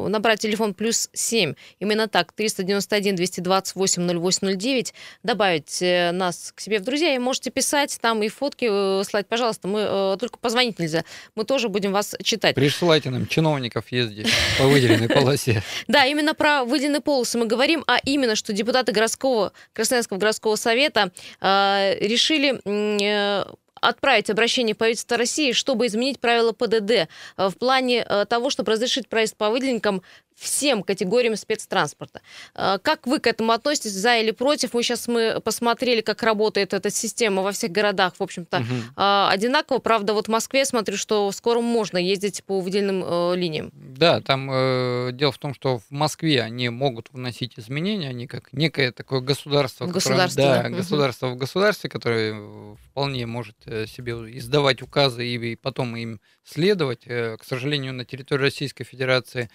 набрать 0.10 0.40
телефон 0.40 0.74
плюс 0.74 1.08
7. 1.14 1.54
Именно 1.80 2.08
так, 2.08 2.34
391-228-08-09. 2.36 4.94
Добавить 5.22 5.82
нас 5.82 6.52
к 6.56 6.60
себе 6.60 6.80
в 6.80 6.84
друзья. 6.84 7.14
И 7.14 7.20
можете 7.20 7.52
писать 7.52 8.00
там 8.02 8.24
и 8.24 8.28
фотки 8.28 9.04
слать. 9.04 9.28
Пожалуйста, 9.28 9.68
мы 9.68 10.18
только 10.20 10.40
позвонить 10.40 10.80
нельзя. 10.80 11.04
Мы 11.36 11.46
тоже 11.46 11.70
будем 11.70 11.92
вас 11.92 12.16
читать. 12.24 12.56
Присылайте 12.56 13.12
нам 13.12 13.28
чиновников 13.28 13.92
ездить 13.92 14.30
по 14.58 14.66
выделенной 14.66 15.10
полосе. 15.10 15.62
Да, 15.88 16.06
именно 16.06 16.34
про 16.34 16.64
выделенные 16.64 17.02
полосы 17.02 17.35
мы 17.38 17.46
говорим, 17.46 17.84
а 17.88 17.98
именно, 18.04 18.36
что 18.36 18.54
депутаты 18.54 18.92
городского, 18.92 19.54
Красноярского 19.74 20.18
городского 20.18 20.56
совета 20.56 21.12
э, 21.42 21.98
решили 22.00 22.62
э, 22.66 23.46
отправить 23.82 24.30
обращение 24.30 24.76
в 24.76 24.78
правительство 24.78 25.18
России, 25.18 25.52
чтобы 25.52 25.88
изменить 25.88 26.20
правила 26.20 26.52
ПДД 26.52 26.92
э, 26.92 27.08
в 27.38 27.54
плане 27.58 28.06
э, 28.08 28.26
того, 28.26 28.50
чтобы 28.50 28.72
разрешить 28.72 29.08
проезд 29.08 29.36
по 29.38 29.50
выделенкам 29.50 30.02
всем 30.36 30.84
категориям 30.84 31.36
спецтранспорта. 31.36 32.22
Э, 32.54 32.78
как 32.82 33.08
вы 33.08 33.20
к 33.20 33.28
этому 33.28 33.52
относитесь, 33.52 33.92
за 33.92 34.18
или 34.18 34.32
против? 34.32 34.74
Мы 34.74 34.84
сейчас 34.84 35.08
мы 35.08 35.40
посмотрели, 35.42 36.02
как 36.02 36.22
работает 36.24 36.74
эта 36.74 36.90
система 36.90 37.42
во 37.42 37.52
всех 37.52 37.72
городах, 37.72 38.14
в 38.20 38.24
общем-то, 38.24 38.58
угу. 38.58 38.66
одинаково. 38.96 39.80
Правда, 39.80 40.14
вот 40.14 40.28
в 40.28 40.32
Москве 40.32 40.66
смотрю, 40.66 40.98
что 40.98 41.32
скоро 41.32 41.62
можно 41.62 41.98
ездить 41.98 42.44
по 42.44 42.60
выделенным 42.60 43.04
э, 43.06 43.36
линиям. 43.36 43.72
Да, 43.74 44.22
там 44.22 44.50
э, 44.52 45.12
дело 45.14 45.32
в 45.32 45.38
том, 45.38 45.54
что 45.54 45.80
в 45.80 45.90
Москве 45.90 46.42
они 46.42 46.70
могут 46.70 47.10
вносить 47.12 47.58
изменения, 47.58 48.10
они 48.10 48.28
как 48.28 48.52
некое 48.52 48.92
такое 48.92 49.22
государство, 49.22 49.86
в 49.86 49.94
которое, 49.94 50.28
да, 50.36 50.64
да, 50.64 50.70
государство 50.70 51.28
в 51.28 51.38
государстве, 51.38 51.90
которое 51.90 52.76
вполне 52.90 53.26
может 53.26 53.56
себе 53.66 54.14
издавать 54.38 54.82
указы 54.82 55.26
и 55.26 55.56
потом 55.56 55.96
им 55.96 56.20
следовать. 56.44 57.04
К 57.06 57.40
сожалению, 57.46 57.94
на 57.94 58.06
территории 58.06 58.42
Российской 58.42 58.84
Федерации 58.84 59.50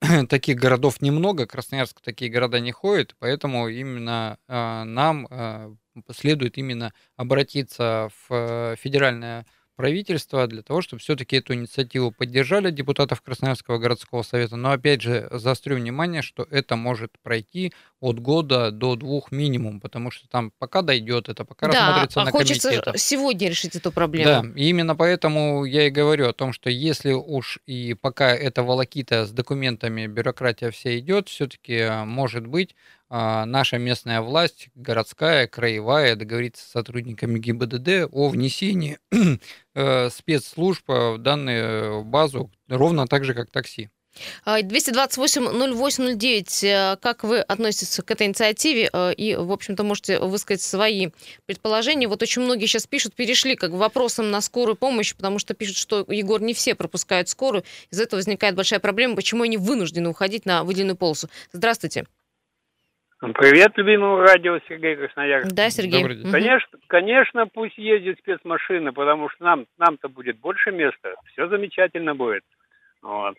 таких 0.28 0.56
городов 0.56 1.00
немного, 1.00 1.46
Красноярск 1.46 2.00
такие 2.00 2.30
города 2.30 2.60
не 2.60 2.72
ходит, 2.72 3.14
поэтому 3.18 3.68
именно 3.68 4.38
э, 4.48 4.82
нам 4.84 5.26
э, 5.30 5.74
следует 6.12 6.58
именно 6.58 6.92
обратиться 7.16 8.10
в 8.28 8.34
э, 8.34 8.76
федеральное 8.78 9.46
правительства 9.76 10.48
для 10.48 10.62
того, 10.62 10.82
чтобы 10.82 11.00
все-таки 11.00 11.36
эту 11.36 11.54
инициативу 11.54 12.10
поддержали 12.10 12.72
депутатов 12.72 13.22
Красноярского 13.22 13.78
городского 13.78 14.22
совета. 14.22 14.56
Но 14.56 14.72
опять 14.72 15.02
же, 15.02 15.28
заострю 15.30 15.76
внимание, 15.76 16.20
что 16.20 16.42
это 16.50 16.74
может 16.74 17.12
пройти 17.22 17.72
от 18.00 18.20
года 18.20 18.70
до 18.70 18.96
двух 18.96 19.32
минимум, 19.32 19.80
потому 19.80 20.10
что 20.10 20.28
там 20.28 20.52
пока 20.58 20.82
дойдет 20.82 21.28
это, 21.28 21.44
пока 21.44 21.68
да, 21.68 21.88
рассмотрится 21.88 22.22
а 22.22 22.24
на 22.24 22.30
хочется 22.30 22.68
комитетах. 22.68 22.98
сегодня 22.98 23.48
решить 23.48 23.74
эту 23.74 23.90
проблему. 23.90 24.24
Да, 24.24 24.60
и 24.60 24.68
именно 24.68 24.94
поэтому 24.94 25.64
я 25.64 25.86
и 25.86 25.90
говорю 25.90 26.28
о 26.28 26.32
том, 26.32 26.52
что 26.52 26.70
если 26.70 27.12
уж 27.12 27.58
и 27.66 27.94
пока 27.94 28.34
эта 28.34 28.62
волокита 28.62 29.26
с 29.26 29.30
документами, 29.30 30.06
бюрократия 30.06 30.70
вся 30.70 30.98
идет, 30.98 31.28
все-таки 31.28 32.04
может 32.04 32.46
быть 32.46 32.76
а, 33.10 33.46
наша 33.46 33.78
местная 33.78 34.20
власть, 34.20 34.68
городская, 34.74 35.46
краевая, 35.46 36.14
договориться 36.14 36.64
с 36.64 36.70
сотрудниками 36.70 37.38
ГИБДД 37.38 38.10
о 38.12 38.28
внесении 38.28 38.98
э, 39.74 40.10
спецслужб 40.10 40.84
в 40.86 41.18
данную 41.18 42.04
базу 42.04 42.50
ровно 42.68 43.06
так 43.06 43.24
же, 43.24 43.34
как 43.34 43.50
такси. 43.50 43.88
228-08-09. 44.46 46.64
А, 46.64 46.94
э, 46.94 46.96
как 46.96 47.24
вы 47.24 47.40
относитесь 47.40 48.00
к 48.04 48.10
этой 48.10 48.26
инициативе? 48.26 48.88
Э, 48.92 49.12
и, 49.12 49.36
в 49.36 49.52
общем-то, 49.52 49.84
можете 49.84 50.18
высказать 50.20 50.62
свои 50.62 51.08
предположения. 51.46 52.08
Вот 52.08 52.22
очень 52.22 52.42
многие 52.42 52.66
сейчас 52.66 52.86
пишут, 52.86 53.14
перешли 53.14 53.56
как 53.56 53.70
к 53.70 53.74
вопросам 53.74 54.30
на 54.30 54.40
скорую 54.40 54.76
помощь, 54.76 55.14
потому 55.14 55.38
что 55.38 55.54
пишут, 55.54 55.76
что, 55.76 56.04
Егор, 56.08 56.40
не 56.40 56.54
все 56.54 56.74
пропускают 56.74 57.28
скорую. 57.28 57.64
Из-за 57.90 58.04
этого 58.04 58.18
возникает 58.18 58.54
большая 58.54 58.80
проблема, 58.80 59.16
почему 59.16 59.44
они 59.44 59.56
вынуждены 59.56 60.08
уходить 60.08 60.46
на 60.46 60.64
выделенную 60.64 60.96
полосу. 60.96 61.28
Здравствуйте. 61.52 62.06
Привет, 63.20 63.72
любимому 63.76 64.18
радио 64.18 64.60
Сергей 64.68 64.94
Красноярский. 64.94 65.52
Да, 65.52 65.70
Сергей. 65.70 66.04
Конечно, 66.30 66.78
конечно, 66.86 67.46
пусть 67.48 67.76
ездит 67.76 68.16
спецмашины, 68.20 68.92
потому 68.92 69.28
что 69.30 69.42
нам, 69.42 69.66
нам-то 69.76 70.08
будет 70.08 70.38
больше 70.38 70.70
места. 70.70 71.14
Все 71.32 71.48
замечательно 71.48 72.14
будет. 72.14 72.44
Вот. 73.02 73.34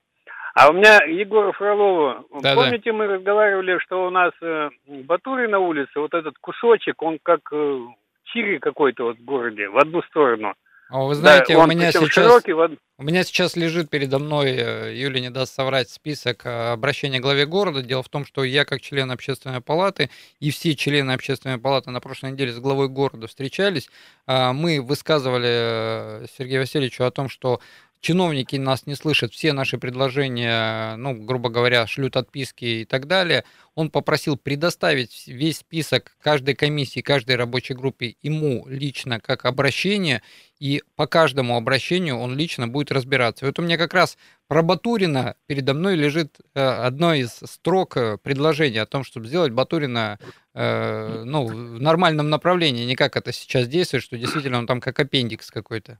А 0.53 0.69
у 0.69 0.73
меня 0.73 1.03
Егора 1.05 1.51
Фролова, 1.51 2.25
да, 2.41 2.55
помните, 2.55 2.91
да. 2.91 2.97
мы 2.97 3.07
разговаривали, 3.07 3.77
что 3.79 4.07
у 4.07 4.09
нас 4.09 4.33
э, 4.41 4.69
Батури 4.87 5.47
на 5.47 5.59
улице, 5.59 5.99
вот 5.99 6.13
этот 6.13 6.37
кусочек, 6.39 7.01
он 7.01 7.19
как 7.21 7.41
э, 7.51 7.79
чири 8.25 8.57
какой-то 8.57 9.05
вот 9.05 9.17
в 9.17 9.25
городе, 9.25 9.69
в 9.69 9.77
одну 9.77 10.01
сторону. 10.03 10.53
А 10.89 11.03
вы 11.03 11.13
знаете, 11.13 11.53
да, 11.53 11.63
у 11.63 11.67
меня 11.67 11.91
сейчас... 11.91 12.09
Широкий, 12.09 12.53
в... 12.53 12.77
У 12.97 13.03
меня 13.03 13.23
сейчас 13.23 13.55
лежит 13.55 13.91
передо 13.91 14.17
мной, 14.17 14.55
э, 14.57 14.95
Юля 14.95 15.19
не 15.19 15.29
даст 15.29 15.53
соврать, 15.53 15.87
список 15.87 16.47
э, 16.47 16.71
обращения 16.71 17.19
к 17.19 17.21
главе 17.21 17.45
города. 17.45 17.83
Дело 17.83 18.01
в 18.01 18.09
том, 18.09 18.25
что 18.25 18.43
я 18.43 18.65
как 18.65 18.81
член 18.81 19.11
общественной 19.11 19.61
палаты 19.61 20.09
и 20.39 20.49
все 20.49 20.75
члены 20.75 21.11
общественной 21.11 21.59
палаты 21.59 21.91
на 21.91 22.01
прошлой 22.01 22.31
неделе 22.31 22.51
с 22.51 22.59
главой 22.59 22.87
города 22.87 23.27
встречались. 23.27 23.87
А, 24.25 24.51
мы 24.51 24.81
высказывали 24.81 26.23
э, 26.23 26.25
Сергею 26.35 26.61
Васильевичу 26.61 27.03
о 27.03 27.11
том, 27.11 27.29
что 27.29 27.59
чиновники 28.01 28.55
нас 28.55 28.85
не 28.85 28.95
слышат, 28.95 29.33
все 29.33 29.53
наши 29.53 29.77
предложения, 29.77 30.95
ну, 30.95 31.13
грубо 31.13 31.49
говоря, 31.49 31.85
шлют 31.87 32.15
отписки 32.17 32.65
и 32.65 32.85
так 32.85 33.07
далее. 33.07 33.43
Он 33.75 33.89
попросил 33.89 34.37
предоставить 34.37 35.27
весь 35.27 35.59
список 35.59 36.15
каждой 36.21 36.55
комиссии, 36.55 37.01
каждой 37.01 37.35
рабочей 37.35 37.73
группе 37.73 38.15
ему 38.21 38.65
лично 38.67 39.19
как 39.19 39.45
обращение, 39.45 40.21
и 40.59 40.83
по 40.95 41.07
каждому 41.07 41.55
обращению 41.55 42.17
он 42.17 42.35
лично 42.35 42.67
будет 42.67 42.91
разбираться. 42.91 43.45
Вот 43.45 43.59
у 43.59 43.61
меня 43.61 43.77
как 43.77 43.93
раз 43.93 44.17
про 44.47 44.61
Батурина 44.61 45.35
передо 45.45 45.73
мной 45.73 45.95
лежит 45.95 46.37
э, 46.53 46.61
одно 46.61 47.13
из 47.13 47.39
строк 47.45 47.95
э, 47.97 48.17
предложения 48.17 48.81
о 48.81 48.85
том, 48.85 49.03
чтобы 49.03 49.27
сделать 49.27 49.51
Батурина 49.51 50.19
э, 50.53 51.23
ну, 51.25 51.45
в 51.45 51.81
нормальном 51.81 52.29
направлении, 52.29 52.85
не 52.85 52.95
как 52.95 53.15
это 53.15 53.31
сейчас 53.31 53.67
действует, 53.67 54.03
что 54.03 54.17
действительно 54.17 54.57
он 54.57 54.67
там 54.67 54.81
как 54.81 54.99
аппендикс 54.99 55.51
какой-то. 55.51 55.99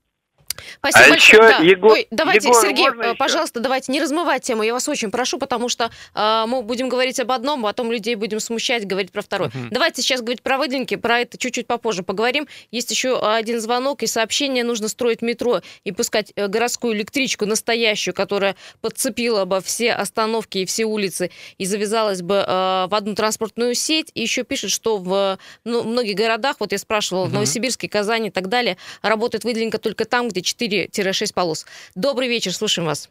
Спасибо 0.79 1.05
а 1.05 1.09
большое. 1.09 1.43
Еще, 1.43 1.57
да. 1.57 1.63
Егор, 1.63 1.91
Ой, 1.91 2.07
давайте, 2.11 2.47
Егор, 2.49 2.61
Сергей, 2.61 3.15
пожалуйста, 3.17 3.59
еще? 3.59 3.63
давайте 3.63 3.91
не 3.91 4.01
размывать 4.01 4.43
тему. 4.43 4.63
Я 4.63 4.73
вас 4.73 4.87
очень 4.87 5.11
прошу, 5.11 5.39
потому 5.39 5.69
что 5.69 5.89
э, 6.15 6.45
мы 6.47 6.61
будем 6.61 6.89
говорить 6.89 7.19
об 7.19 7.31
одном, 7.31 7.65
а 7.65 7.69
потом 7.69 7.91
людей 7.91 8.15
будем 8.15 8.39
смущать, 8.39 8.85
говорить 8.85 9.11
про 9.11 9.21
второе. 9.21 9.49
Угу. 9.49 9.67
Давайте 9.71 10.01
сейчас 10.01 10.21
говорить 10.21 10.41
про 10.41 10.57
выделенки, 10.57 10.95
про 10.95 11.21
это 11.21 11.37
чуть-чуть 11.37 11.65
попозже 11.65 12.03
поговорим. 12.03 12.47
Есть 12.71 12.91
еще 12.91 13.19
один 13.19 13.61
звонок 13.61 14.03
и 14.03 14.07
сообщение. 14.07 14.63
Нужно 14.63 14.89
строить 14.89 15.21
метро 15.21 15.61
и 15.85 15.91
пускать 15.91 16.33
э, 16.35 16.47
городскую 16.47 16.93
электричку 16.93 17.45
настоящую, 17.45 18.13
которая 18.13 18.55
подцепила 18.81 19.45
бы 19.45 19.61
все 19.61 19.93
остановки 19.93 20.59
и 20.59 20.65
все 20.65 20.85
улицы 20.85 21.31
и 21.57 21.65
завязалась 21.65 22.21
бы 22.21 22.35
э, 22.35 22.87
в 22.89 22.93
одну 22.93 23.15
транспортную 23.15 23.75
сеть. 23.75 24.11
И 24.13 24.21
еще 24.21 24.43
пишет, 24.43 24.71
что 24.71 24.97
в 24.97 25.39
ну, 25.63 25.83
многих 25.83 26.15
городах, 26.15 26.57
вот 26.59 26.71
я 26.71 26.77
спрашивала, 26.77 27.23
угу. 27.23 27.31
в 27.31 27.33
Новосибирске, 27.33 27.87
Казани 27.87 28.27
и 28.27 28.31
так 28.31 28.49
далее, 28.49 28.77
работает 29.01 29.45
выделенка 29.45 29.77
только 29.77 30.03
там, 30.03 30.27
где 30.27 30.41
4-6 30.55 31.33
полос. 31.33 31.65
Добрый 31.95 32.27
вечер, 32.27 32.51
слушаем 32.51 32.87
вас. 32.87 33.09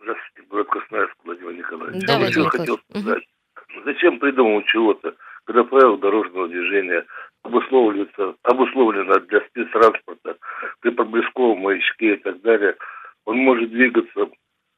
Здравствуйте, 0.00 0.48
город 0.48 0.68
Красноярск, 0.68 1.16
Владимир 1.24 1.54
Николаевич. 1.54 2.06
Да, 2.06 2.12
Я 2.14 2.18
Владимир 2.18 2.50
хотел 2.50 2.78
сказать, 2.90 3.22
угу. 3.22 3.82
зачем 3.84 4.18
придумывать 4.18 4.66
чего-то, 4.66 5.14
когда 5.44 5.64
правила 5.64 5.98
дорожного 5.98 6.48
движения 6.48 7.04
обусловливаются, 7.42 8.34
обусловлено 8.42 9.14
для 9.20 9.40
спецтранспорта 9.48 10.36
при 10.80 10.90
проблесковом 10.90 11.60
маячке 11.60 12.14
и 12.14 12.16
так 12.16 12.40
далее. 12.42 12.76
Он 13.24 13.38
может 13.38 13.70
двигаться 13.70 14.28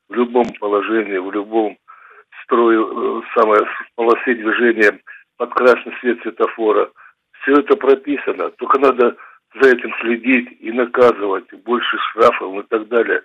в 0.09 0.15
любом 0.15 0.47
положении, 0.61 1.19
в 1.19 1.31
любом 1.33 1.79
строе, 2.45 2.81
э, 2.81 3.21
самое, 3.35 3.67
полосе 3.95 4.35
движения 4.35 5.01
под 5.37 5.53
красный 5.55 5.95
свет 6.01 6.21
светофора. 6.23 6.91
Все 7.43 7.53
это 7.53 7.77
прописано, 7.77 8.51
только 8.51 8.79
надо 8.79 9.17
за 9.61 9.71
этим 9.71 9.93
следить 10.01 10.49
и 10.61 10.71
наказывать, 10.73 11.53
больше 11.65 11.97
штрафов 12.11 12.65
и 12.65 12.69
так 12.69 12.89
далее. 12.89 13.23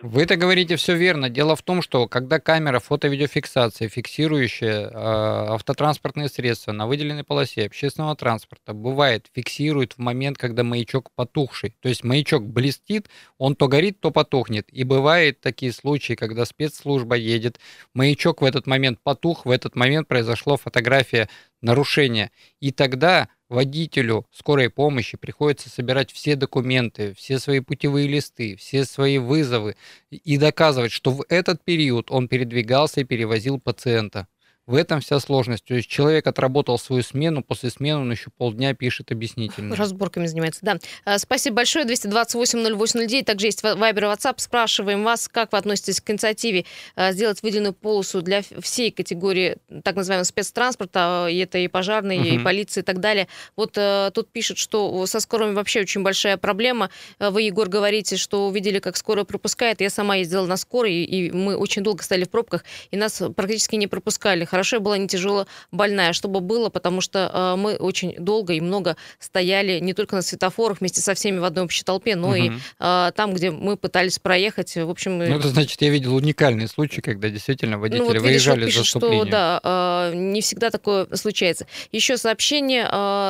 Вы 0.00 0.22
это 0.22 0.36
говорите 0.36 0.76
все 0.76 0.94
верно. 0.94 1.28
Дело 1.28 1.56
в 1.56 1.62
том, 1.62 1.82
что 1.82 2.06
когда 2.06 2.38
камера 2.38 2.78
фото-видеофиксации, 2.78 3.88
фиксирующая 3.88 4.86
э, 4.86 4.90
автотранспортные 4.94 6.28
средства 6.28 6.70
на 6.70 6.86
выделенной 6.86 7.24
полосе 7.24 7.66
общественного 7.66 8.14
транспорта, 8.14 8.74
бывает, 8.74 9.28
фиксирует 9.34 9.94
в 9.94 9.98
момент, 9.98 10.38
когда 10.38 10.62
маячок 10.62 11.10
потухший. 11.16 11.74
То 11.80 11.88
есть 11.88 12.04
маячок 12.04 12.46
блестит, 12.46 13.08
он 13.38 13.56
то 13.56 13.66
горит, 13.66 13.98
то 13.98 14.12
потухнет. 14.12 14.68
И 14.70 14.84
бывают 14.84 15.40
такие 15.40 15.72
случаи, 15.72 16.14
когда 16.14 16.44
спецслужба 16.44 17.16
едет, 17.16 17.58
маячок 17.92 18.40
в 18.40 18.44
этот 18.44 18.68
момент 18.68 19.00
потух, 19.02 19.46
в 19.46 19.50
этот 19.50 19.74
момент 19.74 20.06
произошло 20.06 20.56
фотография 20.56 21.28
нарушения. 21.62 22.30
И 22.60 22.72
тогда 22.72 23.28
водителю 23.48 24.26
скорой 24.32 24.70
помощи 24.70 25.16
приходится 25.16 25.70
собирать 25.70 26.12
все 26.12 26.36
документы, 26.36 27.14
все 27.14 27.38
свои 27.38 27.60
путевые 27.60 28.08
листы, 28.08 28.56
все 28.56 28.84
свои 28.84 29.18
вызовы 29.18 29.76
и 30.10 30.36
доказывать, 30.36 30.92
что 30.92 31.12
в 31.12 31.24
этот 31.28 31.64
период 31.64 32.10
он 32.10 32.28
передвигался 32.28 33.00
и 33.00 33.04
перевозил 33.04 33.60
пациента. 33.60 34.26
В 34.66 34.76
этом 34.76 35.00
вся 35.00 35.18
сложность. 35.18 35.64
То 35.64 35.74
есть 35.74 35.88
человек 35.88 36.24
отработал 36.28 36.78
свою 36.78 37.02
смену, 37.02 37.42
после 37.42 37.68
смены 37.70 38.02
он 38.02 38.12
еще 38.12 38.30
полдня 38.30 38.74
пишет 38.74 39.10
объяснительно. 39.10 39.74
Разборками 39.74 40.26
занимается, 40.26 40.60
да. 40.62 40.78
А, 41.04 41.18
спасибо 41.18 41.56
большое. 41.56 41.84
228-0809. 41.84 43.24
Также 43.24 43.46
есть 43.46 43.62
Вайбер 43.64 44.04
и 44.04 44.06
WhatsApp. 44.06 44.34
Спрашиваем 44.36 45.02
вас, 45.02 45.26
как 45.26 45.50
вы 45.50 45.58
относитесь 45.58 46.00
к 46.00 46.08
инициативе 46.10 46.64
а, 46.94 47.10
сделать 47.10 47.42
выделенную 47.42 47.72
полосу 47.72 48.22
для 48.22 48.42
всей 48.60 48.92
категории 48.92 49.56
так 49.82 49.96
называемого 49.96 50.24
спецтранспорта. 50.24 51.26
И 51.28 51.38
это 51.38 51.58
и 51.58 51.66
пожарные, 51.66 52.20
угу. 52.20 52.28
и 52.28 52.38
полиции 52.38 52.82
и 52.82 52.84
так 52.84 53.00
далее. 53.00 53.26
Вот 53.56 53.72
а, 53.76 54.12
тут 54.12 54.30
пишут, 54.30 54.58
что 54.58 55.06
со 55.06 55.18
скорыми 55.18 55.54
вообще 55.54 55.80
очень 55.80 56.04
большая 56.04 56.36
проблема. 56.36 56.88
Вы, 57.18 57.42
Егор, 57.42 57.68
говорите, 57.68 58.16
что 58.16 58.46
увидели, 58.46 58.78
как 58.78 58.96
скорая 58.96 59.24
пропускает. 59.24 59.80
Я 59.80 59.90
сама 59.90 60.14
ездила 60.14 60.46
на 60.46 60.56
скорой, 60.56 61.02
и 61.02 61.32
мы 61.32 61.56
очень 61.56 61.82
долго 61.82 62.04
стояли 62.04 62.26
в 62.26 62.30
пробках, 62.30 62.64
и 62.92 62.96
нас 62.96 63.20
практически 63.34 63.74
не 63.74 63.88
пропускали 63.88 64.46
Хорошо, 64.52 64.61
я 64.70 64.80
была 64.80 64.98
не 64.98 65.08
тяжело 65.08 65.46
больная, 65.70 66.12
чтобы 66.12 66.40
было, 66.40 66.68
потому 66.68 67.00
что 67.00 67.30
э, 67.32 67.56
мы 67.60 67.76
очень 67.76 68.14
долго 68.18 68.52
и 68.52 68.60
много 68.60 68.96
стояли 69.18 69.80
не 69.80 69.94
только 69.94 70.16
на 70.16 70.22
светофорах 70.22 70.80
вместе 70.80 71.00
со 71.00 71.14
всеми 71.14 71.38
в 71.38 71.44
одной 71.44 71.64
общей 71.64 71.84
толпе, 71.84 72.16
но 72.16 72.28
угу. 72.28 72.36
и 72.36 72.52
э, 72.78 73.12
там, 73.14 73.34
где 73.34 73.50
мы 73.50 73.76
пытались 73.76 74.18
проехать. 74.18 74.74
В 74.76 74.90
общем, 74.90 75.18
ну, 75.18 75.24
это 75.24 75.48
значит, 75.48 75.80
я 75.82 75.90
видел 75.90 76.14
уникальный 76.14 76.68
случай, 76.68 77.00
когда 77.00 77.28
действительно 77.28 77.78
водители 77.78 78.00
ну, 78.00 78.12
вот, 78.12 78.18
выезжали 78.18 78.60
видишь, 78.60 78.78
пишет, 78.78 78.92
за 78.92 79.00
что, 79.00 79.24
да, 79.24 79.60
э, 79.62 80.14
не 80.14 80.40
всегда 80.40 80.70
такое 80.70 81.06
случается. 81.14 81.66
Еще 81.90 82.16
сообщение, 82.16 82.86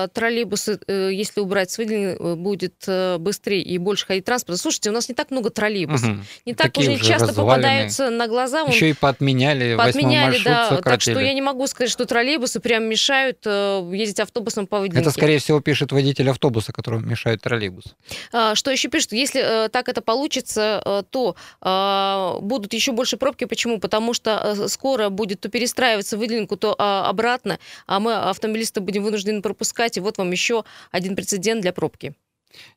троллейбусы, 0.09 0.79
если 0.89 1.41
убрать 1.41 1.71
с 1.71 1.79
выделения, 1.79 2.17
будет 2.37 2.75
быстрее 3.19 3.63
и 3.63 3.79
больше 3.79 4.07
ходить 4.07 4.25
транспорт. 4.25 4.59
Слушайте, 4.59 4.91
у 4.91 4.93
нас 4.93 5.09
не 5.09 5.15
так 5.15 5.31
много 5.31 5.51
троллейбусов. 5.51 6.09
Угу. 6.09 6.19
Не 6.47 6.55
так 6.55 6.73
Такие 6.73 6.91
уже 6.91 7.05
часто 7.05 7.33
попадаются 7.33 8.11
на 8.11 8.29
глаза. 8.29 8.63
Еще 8.63 8.91
и 8.91 8.93
поотменяли, 8.93 9.77
поотменяли 9.77 10.39
да, 10.45 10.81
так 10.83 11.01
что 11.01 11.12
что 11.13 11.21
я 11.21 11.35
не 11.35 11.43
могу 11.43 11.67
сказать, 11.67 11.91
что 11.91 12.05
троллейбусы 12.05 12.61
прям 12.61 12.85
мешают 12.85 13.39
э, 13.45 13.91
ездить 13.93 14.21
автобусом 14.21 14.67
по 14.67 14.81
выделенке. 14.81 15.03
Это, 15.03 15.11
скорее 15.11 15.39
всего, 15.39 15.61
пишет 15.61 15.93
водитель 15.93 16.29
автобуса, 16.31 16.73
которому 16.73 17.07
мешает 17.07 17.43
троллейбус. 17.43 17.85
А, 18.33 18.55
что 18.55 18.71
еще 18.71 18.89
пишет? 18.89 19.13
Если 19.13 19.41
э, 19.43 19.69
так 19.69 19.89
это 19.89 20.03
получится, 20.03 20.83
э, 20.85 21.03
то 21.11 21.37
э, 21.61 22.41
будут 22.41 22.73
еще 22.73 22.93
больше 22.93 23.17
пробки. 23.17 23.45
Почему? 23.45 23.79
Потому 23.79 24.15
что 24.15 24.57
э, 24.59 24.69
скоро 24.69 25.09
будет 25.09 25.41
то 25.41 25.49
перестраиваться 25.49 26.17
выделенку, 26.17 26.57
то 26.57 26.75
э, 26.79 26.83
обратно, 26.83 27.59
а 27.87 28.01
мы, 28.01 28.15
автомобилисты, 28.15 28.81
будем 28.81 29.03
вынуждены 29.03 29.43
пропускать. 29.43 29.97
И 29.97 30.01
вот 30.01 30.19
вам 30.19 30.31
еще 30.31 30.65
один 30.91 31.17
прецедент 31.17 31.63
для 31.63 31.73
пробки. 31.73 32.15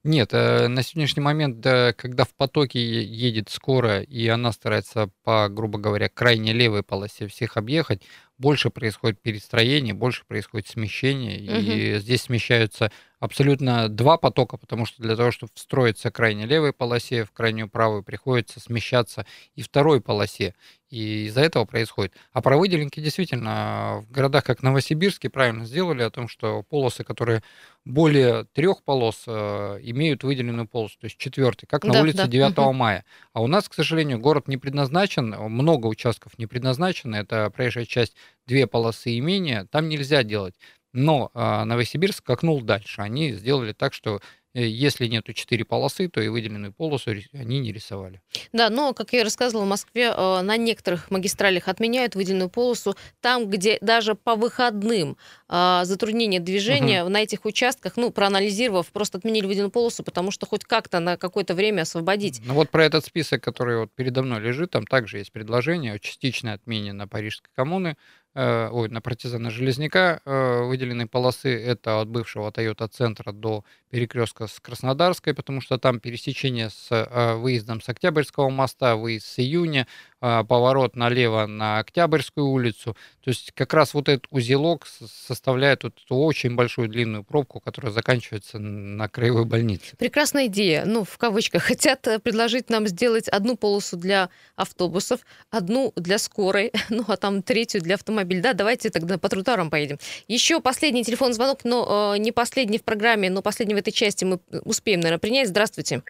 Нет, 0.04 0.30
э, 0.34 0.68
на 0.68 0.84
сегодняшний 0.84 1.22
момент, 1.22 1.58
когда 1.64 2.24
в 2.24 2.34
потоке 2.36 2.80
едет 3.04 3.50
скорая, 3.50 4.02
и 4.02 4.28
она 4.28 4.52
старается 4.52 5.10
по, 5.24 5.50
грубо 5.50 5.80
говоря, 5.80 6.10
крайне 6.10 6.54
левой 6.54 6.84
полосе 6.84 7.28
всех 7.28 7.58
объехать, 7.58 8.02
больше 8.38 8.70
происходит 8.70 9.22
перестроение, 9.22 9.94
больше 9.94 10.26
происходит 10.26 10.68
смещение, 10.68 11.40
угу. 11.40 11.72
и 11.72 12.00
здесь 12.00 12.24
смещаются 12.24 12.92
абсолютно 13.20 13.90
два 13.90 14.18
потока, 14.18 14.58
потому 14.58 14.86
что 14.86 15.02
для 15.02 15.16
того, 15.16 15.32
чтобы 15.32 15.52
встроиться 15.56 16.12
крайне 16.12 16.46
левой 16.46 16.74
полосе, 16.74 17.26
в 17.26 17.32
крайнюю 17.32 17.70
правую, 17.70 18.04
приходится 18.04 18.60
смещаться 18.60 19.26
и 19.56 19.62
второй 19.62 20.02
полосе. 20.02 20.54
И 20.90 21.26
из-за 21.26 21.42
этого 21.42 21.66
происходит. 21.66 22.14
А 22.32 22.42
про 22.42 22.58
выделенки 22.58 23.00
действительно 23.00 24.04
в 24.08 24.12
городах, 24.12 24.44
как 24.44 24.62
Новосибирске, 24.62 25.30
правильно 25.30 25.66
сделали 25.66 26.04
о 26.04 26.12
том, 26.12 26.28
что 26.28 26.62
полосы, 26.64 27.04
которые 27.04 27.42
более 27.84 28.46
трех 28.54 28.84
полос, 28.84 29.24
э, 29.28 29.80
имеют 29.82 30.24
выделенную 30.24 30.68
полосу, 30.68 30.98
то 31.00 31.06
есть 31.06 31.18
четвертый, 31.18 31.66
как 31.66 31.84
на 31.84 31.94
да, 31.94 32.02
улице 32.02 32.18
да. 32.18 32.28
9 32.28 32.58
угу. 32.58 32.74
мая. 32.74 33.04
А 33.34 33.42
у 33.42 33.48
нас, 33.48 33.68
к 33.68 33.74
сожалению, 33.74 34.20
город 34.20 34.48
не 34.48 34.58
предназначен, 34.58 35.36
много 35.50 35.88
участков 35.88 36.38
не 36.38 36.48
предназначено, 36.48 37.16
это 37.16 37.50
проезжая 37.50 37.86
часть, 37.86 38.16
две 38.48 38.68
полосы 38.68 39.12
и 39.12 39.22
менее, 39.22 39.68
там 39.72 39.90
нельзя 39.90 40.24
делать. 40.24 40.56
Но 40.94 41.32
э, 41.34 41.64
Новосибирск 41.66 42.20
скакнул 42.20 42.62
дальше. 42.62 43.02
Они 43.02 43.32
сделали 43.34 43.74
так, 43.74 43.94
что 43.94 44.22
если 44.62 45.08
нету 45.08 45.34
четыре 45.34 45.66
полосы, 45.66 46.08
то 46.08 46.22
и 46.22 46.28
выделенную 46.28 46.74
полосу 46.74 47.12
они 47.34 47.60
не 47.60 47.72
рисовали. 47.72 48.22
Да, 48.54 48.70
но, 48.70 48.94
как 48.94 49.14
я 49.14 49.24
рассказывала, 49.24 49.66
в 49.66 49.70
Москве 49.70 50.14
э, 50.16 50.42
на 50.42 50.58
некоторых 50.58 51.12
магистралях 51.12 51.68
отменяют 51.68 52.16
выделенную 52.16 52.50
полосу. 52.50 52.96
Там, 53.22 53.50
где 53.50 53.78
даже 53.82 54.16
по 54.16 54.36
выходным 54.36 55.18
э, 55.50 55.82
затруднение 55.84 56.40
движения, 56.40 57.04
угу. 57.04 57.12
на 57.12 57.22
этих 57.22 57.46
участках, 57.46 57.98
ну, 57.98 58.12
проанализировав, 58.12 58.88
просто 58.88 59.18
отменили 59.18 59.46
выделенную 59.46 59.72
полосу, 59.72 60.04
потому 60.04 60.32
что 60.32 60.46
хоть 60.46 60.64
как-то 60.64 61.00
на 61.00 61.18
какое-то 61.18 61.54
время 61.54 61.82
освободить. 61.82 62.42
Ну 62.46 62.54
вот 62.54 62.70
про 62.70 62.86
этот 62.86 63.06
список, 63.06 63.44
который 63.44 63.78
вот 63.78 63.92
передо 63.94 64.24
мной 64.24 64.40
лежит, 64.40 64.72
там 64.72 64.86
также 64.88 65.18
есть 65.18 65.32
предложение 65.32 65.94
о 65.94 66.00
частичной 66.00 66.54
отмене 66.54 66.94
на 66.94 67.08
Парижской 67.08 67.52
коммуны 67.56 67.96
Э, 67.96 68.25
ой, 68.36 68.90
на 68.90 69.02
партизана 69.02 69.50
Железняка 69.50 70.20
э, 70.26 70.64
выделенные 70.64 71.08
полосы 71.08 71.50
это 71.50 72.02
от 72.02 72.10
бывшего 72.10 72.50
Toyota 72.52 72.88
центра 72.90 73.32
до 73.32 73.64
перекрестка 73.90 74.48
с 74.48 74.60
Краснодарской, 74.60 75.34
потому 75.34 75.62
что 75.62 75.78
там 75.78 76.00
пересечение 76.02 76.70
с 76.70 76.88
э, 76.92 77.36
выездом 77.36 77.82
с 77.82 77.88
Октябрьского 77.88 78.50
моста, 78.50 78.98
выезд 78.98 79.26
с 79.26 79.40
июня, 79.40 79.88
поворот 80.20 80.96
налево 80.96 81.46
на 81.46 81.80
Октябрьскую 81.80 82.48
улицу. 82.48 82.96
То 83.24 83.30
есть 83.30 83.52
как 83.54 83.74
раз 83.74 83.94
вот 83.94 84.10
этот 84.10 84.26
узелок 84.30 84.88
составляет 84.88 85.84
вот 85.84 85.94
эту 86.04 86.16
очень 86.16 86.56
большую 86.56 86.90
длинную 86.90 87.24
пробку, 87.24 87.60
которая 87.60 87.92
заканчивается 87.92 88.60
на 88.60 89.08
краевой 89.10 89.46
больнице. 89.46 89.96
Прекрасная 89.98 90.48
идея. 90.48 90.86
Ну, 90.86 91.04
в 91.04 91.18
кавычках. 91.18 91.64
Хотят 91.76 92.08
предложить 92.24 92.70
нам 92.70 92.88
сделать 92.88 93.28
одну 93.28 93.56
полосу 93.58 93.98
для 93.98 94.30
автобусов, 94.56 95.22
одну 95.50 95.92
для 95.96 96.18
скорой, 96.18 96.72
ну, 96.90 97.04
а 97.08 97.18
там 97.18 97.42
третью 97.42 97.82
для 97.82 97.96
автомобиль. 97.96 98.42
Да, 98.42 98.54
давайте 98.54 98.90
тогда 98.90 99.18
по 99.18 99.30
тротуарам 99.30 99.70
поедем. 99.70 100.00
Еще 100.28 100.62
последний 100.62 101.04
телефон 101.04 101.34
звонок, 101.34 101.64
но 101.64 102.14
э, 102.16 102.20
не 102.20 102.32
последний 102.32 102.78
в 102.78 102.84
программе, 102.84 103.30
но 103.30 103.42
последний 103.42 103.76
в 103.76 103.78
этой 103.78 103.92
части 103.92 104.26
мы 104.26 104.40
успеем, 104.64 105.00
наверное, 105.00 105.20
принять. 105.20 105.50
Здравствуйте. 105.50 106.04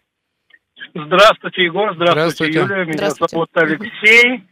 Здравствуйте, 1.04 1.64
Егор. 1.64 1.94
Здравствуйте, 1.94 2.52
здравствуйте. 2.52 2.58
Юлия. 2.58 2.84
Меня 2.84 3.10
здравствуйте. 3.10 3.34
зовут 3.34 3.50
Алексей. 3.54 4.44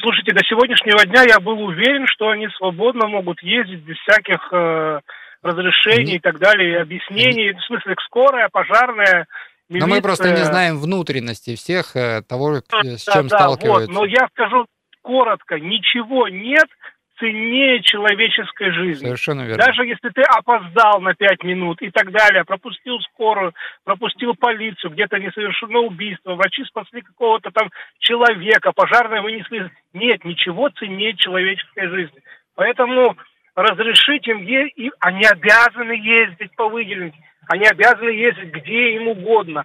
Слушайте, 0.00 0.32
до 0.32 0.44
сегодняшнего 0.44 1.04
дня 1.06 1.22
я 1.28 1.40
был 1.40 1.60
уверен, 1.60 2.06
что 2.06 2.30
они 2.30 2.48
свободно 2.56 3.06
могут 3.06 3.42
ездить 3.42 3.80
без 3.80 3.96
всяких 3.98 4.40
э, 4.52 5.00
разрешений 5.42 6.14
mm 6.14 6.16
и 6.16 6.20
так 6.20 6.38
далее, 6.38 6.80
объяснений. 6.80 7.50
mm 7.50 7.58
В 7.58 7.64
смысле, 7.66 7.94
скорая, 8.06 8.48
пожарная, 8.50 9.26
Милиция... 9.68 9.88
Но 9.88 9.94
мы 9.94 10.02
просто 10.02 10.30
не 10.30 10.44
знаем 10.44 10.78
внутренности 10.78 11.54
всех 11.56 11.96
э, 11.96 12.22
того, 12.22 12.56
с 12.56 13.04
чем 13.04 13.28
да, 13.28 13.38
сталкиваются. 13.38 13.92
Вот. 13.92 14.00
Но 14.00 14.04
я 14.06 14.26
скажу 14.32 14.66
коротко, 15.02 15.58
ничего 15.58 16.28
нет 16.28 16.66
ценнее 17.18 17.82
человеческой 17.82 18.72
жизни. 18.72 19.06
Совершенно 19.06 19.42
верно. 19.42 19.64
Даже 19.64 19.86
если 19.86 20.08
ты 20.10 20.22
опоздал 20.22 21.00
на 21.00 21.14
пять 21.14 21.42
минут 21.44 21.80
и 21.82 21.90
так 21.90 22.10
далее, 22.10 22.44
пропустил 22.44 22.98
скорую, 23.00 23.54
пропустил 23.84 24.34
полицию, 24.34 24.92
где-то 24.92 25.18
не 25.18 25.30
совершено 25.30 25.80
убийство, 25.80 26.34
врачи 26.34 26.64
спасли 26.64 27.02
какого-то 27.02 27.50
там 27.50 27.70
человека, 27.98 28.72
пожарные 28.72 29.22
вынесли. 29.22 29.70
Нет, 29.92 30.24
ничего 30.24 30.68
ценнее 30.70 31.14
человеческой 31.14 31.88
жизни. 31.88 32.22
Поэтому 32.54 33.16
разрешить 33.54 34.26
им 34.26 34.42
ездить, 34.42 34.92
они 35.00 35.24
обязаны 35.24 35.92
ездить 35.92 36.54
по 36.56 36.68
выделенке, 36.68 37.18
они 37.48 37.66
обязаны 37.66 38.10
ездить 38.10 38.52
где 38.52 38.96
им 38.96 39.08
угодно. 39.08 39.64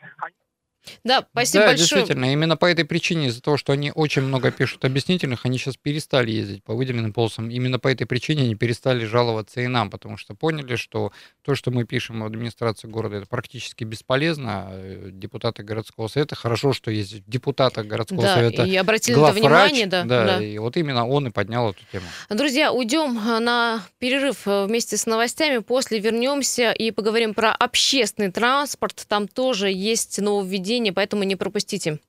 Да, 1.03 1.25
спасибо 1.31 1.63
да, 1.63 1.69
большое. 1.71 2.01
действительно, 2.01 2.33
именно 2.33 2.57
по 2.57 2.65
этой 2.65 2.85
причине, 2.85 3.27
из-за 3.27 3.41
того, 3.41 3.57
что 3.57 3.73
они 3.73 3.91
очень 3.93 4.21
много 4.21 4.51
пишут 4.51 4.85
объяснительных, 4.85 5.45
они 5.45 5.57
сейчас 5.57 5.77
перестали 5.77 6.31
ездить 6.31 6.63
по 6.63 6.73
выделенным 6.73 7.13
полосам. 7.13 7.49
Именно 7.49 7.79
по 7.79 7.87
этой 7.87 8.05
причине 8.05 8.43
они 8.43 8.55
перестали 8.55 9.05
жаловаться 9.05 9.61
и 9.61 9.67
нам, 9.67 9.89
потому 9.89 10.17
что 10.17 10.33
поняли, 10.33 10.75
что 10.75 11.11
то, 11.43 11.55
что 11.55 11.71
мы 11.71 11.83
пишем 11.83 12.21
в 12.21 12.25
администрации 12.25 12.87
города, 12.87 13.17
это 13.17 13.27
практически 13.27 13.83
бесполезно. 13.83 14.67
А, 14.69 15.09
депутаты 15.11 15.63
городского 15.63 16.07
совета, 16.07 16.35
хорошо, 16.35 16.73
что 16.73 16.91
есть 16.91 17.23
депутаты 17.27 17.83
городского 17.83 18.21
да, 18.21 18.35
совета. 18.35 18.63
И 18.63 18.75
обратили 18.75 19.15
главврач, 19.15 19.39
это 19.39 19.47
внимание, 19.47 19.85
да, 19.87 20.03
да. 20.03 20.25
Да, 20.25 20.43
и 20.43 20.57
вот 20.57 20.77
именно 20.77 21.07
он 21.07 21.27
и 21.27 21.31
поднял 21.31 21.69
эту 21.71 21.81
тему. 21.91 22.05
Друзья, 22.29 22.71
уйдем 22.71 23.15
на 23.43 23.83
перерыв 23.99 24.47
э, 24.47 24.65
вместе 24.65 24.97
с 24.97 25.05
новостями, 25.05 25.59
после 25.59 25.99
вернемся 25.99 26.71
и 26.71 26.91
поговорим 26.91 27.33
про 27.33 27.51
общественный 27.51 28.31
транспорт. 28.31 29.05
Там 29.07 29.27
тоже 29.27 29.71
есть 29.71 30.19
нововведение, 30.19 30.68
поэтому 30.91 31.23
не 31.23 31.36
пропустите. 31.36 31.99